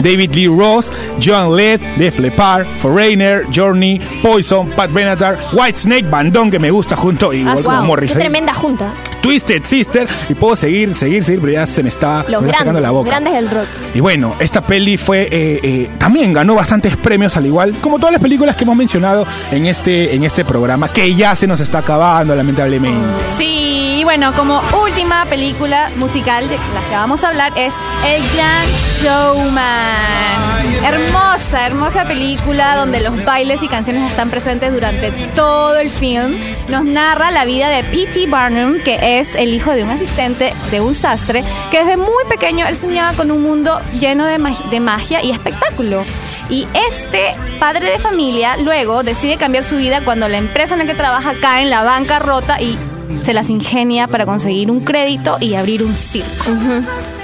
David 0.00 0.34
Lee 0.34 0.46
Ross, 0.48 0.90
John 1.20 1.54
Led, 1.56 1.80
Def 1.96 2.18
Leppard, 2.18 2.66
Foreigner, 2.78 3.44
Journey, 3.54 4.00
Poison, 4.22 4.70
Pat 4.70 4.90
Benatar, 4.92 5.38
Whitesnake, 5.52 6.08
bandón 6.08 6.50
que 6.50 6.58
me 6.58 6.70
gusta 6.70 6.96
junto, 6.96 7.32
igual 7.32 7.58
Ah, 7.58 7.62
como 7.62 7.86
wow. 7.88 7.96
Qué 7.96 8.06
tremenda 8.08 8.54
junta. 8.54 8.92
Twisted 9.24 9.64
Sister, 9.64 10.06
y 10.28 10.34
puedo 10.34 10.54
seguir, 10.54 10.94
seguir, 10.94 11.24
seguir, 11.24 11.40
pero 11.40 11.54
ya 11.54 11.66
se 11.66 11.82
me 11.82 11.88
está, 11.88 12.26
me 12.28 12.34
está 12.36 12.58
sacando 12.58 12.62
grandes, 12.64 12.82
la 12.82 12.90
boca. 12.90 13.08
grandes 13.08 13.32
del 13.32 13.50
rock. 13.50 13.66
Y 13.94 14.00
bueno, 14.00 14.36
esta 14.38 14.60
peli 14.60 14.98
fue 14.98 15.22
eh, 15.22 15.60
eh, 15.62 15.90
también 15.96 16.34
ganó 16.34 16.54
bastantes 16.54 16.98
premios 16.98 17.34
al 17.38 17.46
igual 17.46 17.74
como 17.80 17.98
todas 17.98 18.12
las 18.12 18.20
películas 18.20 18.54
que 18.54 18.64
hemos 18.64 18.76
mencionado 18.76 19.26
en 19.50 19.64
este 19.64 20.14
en 20.14 20.24
este 20.24 20.44
programa 20.44 20.92
que 20.92 21.14
ya 21.14 21.34
se 21.34 21.46
nos 21.46 21.60
está 21.60 21.78
acabando 21.78 22.34
lamentablemente. 22.34 23.00
Sí, 23.38 24.00
y 24.00 24.04
bueno, 24.04 24.34
como 24.34 24.60
última 24.84 25.24
película 25.24 25.90
musical 25.96 26.46
de 26.46 26.56
la 26.56 26.88
que 26.90 26.94
vamos 26.94 27.24
a 27.24 27.28
hablar 27.28 27.52
es 27.56 27.72
El 28.06 28.22
Gran 28.34 28.66
Showman. 29.02 30.44
Hermosa, 30.84 31.66
hermosa 31.66 32.04
película 32.04 32.76
donde 32.76 33.00
los 33.00 33.24
bailes 33.24 33.62
y 33.62 33.68
canciones 33.68 34.10
están 34.10 34.28
presentes 34.28 34.72
durante 34.72 35.10
todo 35.34 35.76
el 35.76 35.88
film. 35.88 36.36
Nos 36.68 36.84
narra 36.84 37.30
la 37.30 37.44
vida 37.44 37.68
de 37.68 37.84
P.T. 37.84 38.26
Barnum, 38.28 38.80
que 38.80 38.98
es 39.00 39.13
el 39.36 39.52
hijo 39.54 39.70
de 39.72 39.84
un 39.84 39.90
asistente 39.90 40.52
de 40.70 40.80
un 40.80 40.94
sastre, 40.94 41.42
que 41.70 41.78
desde 41.78 41.96
muy 41.96 42.24
pequeño 42.28 42.66
él 42.66 42.76
soñaba 42.76 43.12
con 43.14 43.30
un 43.30 43.42
mundo 43.42 43.78
lleno 44.00 44.24
de, 44.26 44.38
mag- 44.38 44.68
de 44.70 44.80
magia 44.80 45.22
y 45.22 45.30
espectáculo. 45.30 46.02
Y 46.50 46.66
este 46.90 47.30
padre 47.58 47.90
de 47.92 47.98
familia 47.98 48.56
luego 48.58 49.02
decide 49.02 49.36
cambiar 49.36 49.64
su 49.64 49.76
vida 49.76 50.02
cuando 50.04 50.28
la 50.28 50.36
empresa 50.38 50.74
en 50.74 50.80
la 50.80 50.86
que 50.86 50.94
trabaja 50.94 51.32
cae 51.40 51.62
en 51.62 51.70
la 51.70 51.82
bancarrota 51.82 52.60
y 52.60 52.76
se 53.22 53.32
las 53.32 53.48
ingenia 53.48 54.06
para 54.08 54.26
conseguir 54.26 54.70
un 54.70 54.80
crédito 54.80 55.38
y 55.40 55.54
abrir 55.54 55.82
un 55.82 55.94
circo. 55.94 56.50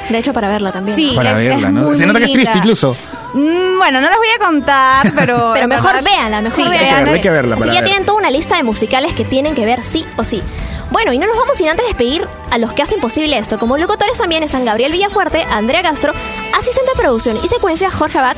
De 0.09 0.18
hecho, 0.18 0.33
para 0.33 0.48
verla 0.48 0.72
también. 0.72 0.96
Sí, 0.96 1.12
Para 1.14 1.31
es- 1.33 1.37
verla, 1.50 1.83
es 1.92 1.98
Se 1.98 2.07
nota 2.07 2.18
que 2.18 2.24
es 2.24 2.33
triste 2.33 2.59
incluso. 2.59 2.96
Mm, 3.33 3.79
bueno, 3.79 4.00
no 4.00 4.09
les 4.09 4.16
voy 4.16 4.29
a 4.35 4.44
contar, 4.44 5.12
pero... 5.16 5.50
Pero 5.55 5.68
mejor 5.68 6.03
véanla, 6.03 6.40
mejor 6.40 6.57
Sí, 6.59 6.64
Hay 6.64 6.70
que 6.79 6.85
verla, 6.94 7.12
hay 7.12 7.20
que 7.20 7.31
verla 7.31 7.55
Así 7.55 7.61
para 7.61 7.72
ya 7.74 7.81
ver. 7.81 7.88
tienen 7.88 8.07
toda 8.07 8.18
una 8.18 8.31
lista 8.31 8.57
de 8.57 8.64
musicales 8.64 9.12
que 9.14 9.24
tienen 9.24 9.55
que 9.55 9.64
ver 9.64 9.83
sí 9.83 10.05
o 10.16 10.24
sí. 10.24 10.42
Bueno, 10.90 11.12
y 11.12 11.18
no 11.18 11.26
nos 11.26 11.37
vamos 11.37 11.57
sin 11.57 11.68
antes 11.68 11.87
despedir 11.87 12.26
a 12.50 12.59
los 12.59 12.72
que 12.72 12.83
hacen 12.83 13.00
posible 13.00 13.38
esto. 13.38 13.59
Como 13.59 13.79
locutores 13.79 14.18
también 14.18 14.42
están 14.42 14.64
Gabriel 14.64 14.92
Villafuerte, 14.92 15.44
Andrea 15.44 15.83
Castro, 15.83 16.12
asistente 16.57 16.90
de 16.90 17.00
producción 17.00 17.38
y 17.42 17.48
secuencia 17.48 17.90
Jorge 17.90 18.18
Abad, 18.18 18.37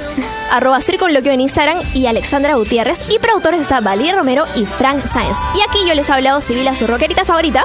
arroba 0.50 0.80
circunloquio 0.80 1.32
en 1.32 1.40
Instagram 1.40 1.80
y 1.94 2.06
Alexandra 2.06 2.56
Gutiérrez. 2.56 3.08
Y 3.10 3.18
productores 3.18 3.62
está 3.62 3.80
Valeria 3.80 4.16
Romero 4.16 4.44
y 4.54 4.66
Frank 4.66 5.06
Sáenz. 5.06 5.38
Y 5.54 5.62
aquí 5.62 5.86
yo 5.88 5.94
les 5.94 6.08
he 6.08 6.12
hablado 6.12 6.40
Sibila, 6.40 6.74
su 6.74 6.86
rockerita 6.86 7.24
favorita. 7.24 7.64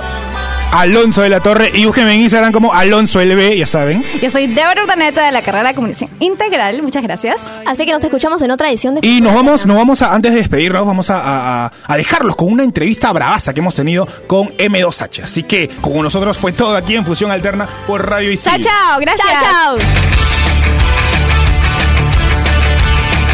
Alonso 0.71 1.21
de 1.21 1.29
la 1.29 1.39
Torre 1.39 1.71
y 1.73 1.85
búsquenme 1.85 2.13
en 2.13 2.21
Instagram 2.21 2.51
como 2.51 2.73
Alonso 2.73 3.19
LB, 3.21 3.55
ya 3.57 3.65
saben. 3.65 4.03
Yo 4.21 4.29
soy 4.29 4.47
Débora 4.47 4.83
Urdaneta 4.83 5.25
de 5.25 5.31
la 5.31 5.41
carrera 5.41 5.69
de 5.69 5.75
Comunicación 5.75 6.09
Integral. 6.19 6.83
Muchas 6.83 7.01
gracias. 7.03 7.39
Así 7.65 7.85
que 7.85 7.91
nos 7.93 8.03
escuchamos 8.03 8.41
en 8.41 8.51
otra 8.51 8.69
edición 8.69 8.95
de 8.95 9.07
Y 9.07 9.21
nos 9.21 9.33
vamos, 9.33 9.65
nos 9.65 9.77
vamos 9.77 10.01
a, 10.01 10.13
antes 10.13 10.33
de 10.33 10.39
despedirnos, 10.39 10.85
vamos 10.85 11.09
a, 11.09 11.19
a- 11.19 11.65
a- 11.67 11.71
a 11.87 11.97
dejarlos 11.97 12.35
con 12.35 12.51
una 12.51 12.63
entrevista 12.63 13.11
bravaza 13.13 13.53
que 13.53 13.61
hemos 13.61 13.73
tenido 13.75 14.07
con 14.27 14.49
M2H. 14.49 15.23
Así 15.23 15.43
que 15.43 15.69
con 15.81 16.01
nosotros 16.03 16.37
fue 16.37 16.51
todo 16.51 16.75
aquí 16.75 16.95
en 16.95 17.05
Fusión 17.05 17.31
Alterna 17.31 17.67
por 17.87 18.07
Radio 18.07 18.29
Isil. 18.31 18.51
Chao, 18.61 18.61
chao. 18.61 18.99
Gracias. 18.99 19.27
Chao, 19.27 19.77
chao. 19.77 19.87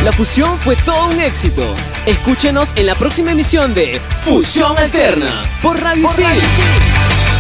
La 0.06 0.12
fusión 0.14 0.58
fue 0.60 0.76
todo 0.76 1.08
un 1.10 1.20
éxito. 1.20 1.76
Escúchenos 2.06 2.74
en 2.76 2.86
la 2.86 2.96
próxima 2.96 3.32
emisión 3.32 3.74
de 3.74 4.02
Fusión 4.22 4.78
Alterna 4.78 5.42
por 5.62 5.80
Radio 5.80 6.04
Isil. 6.04 7.33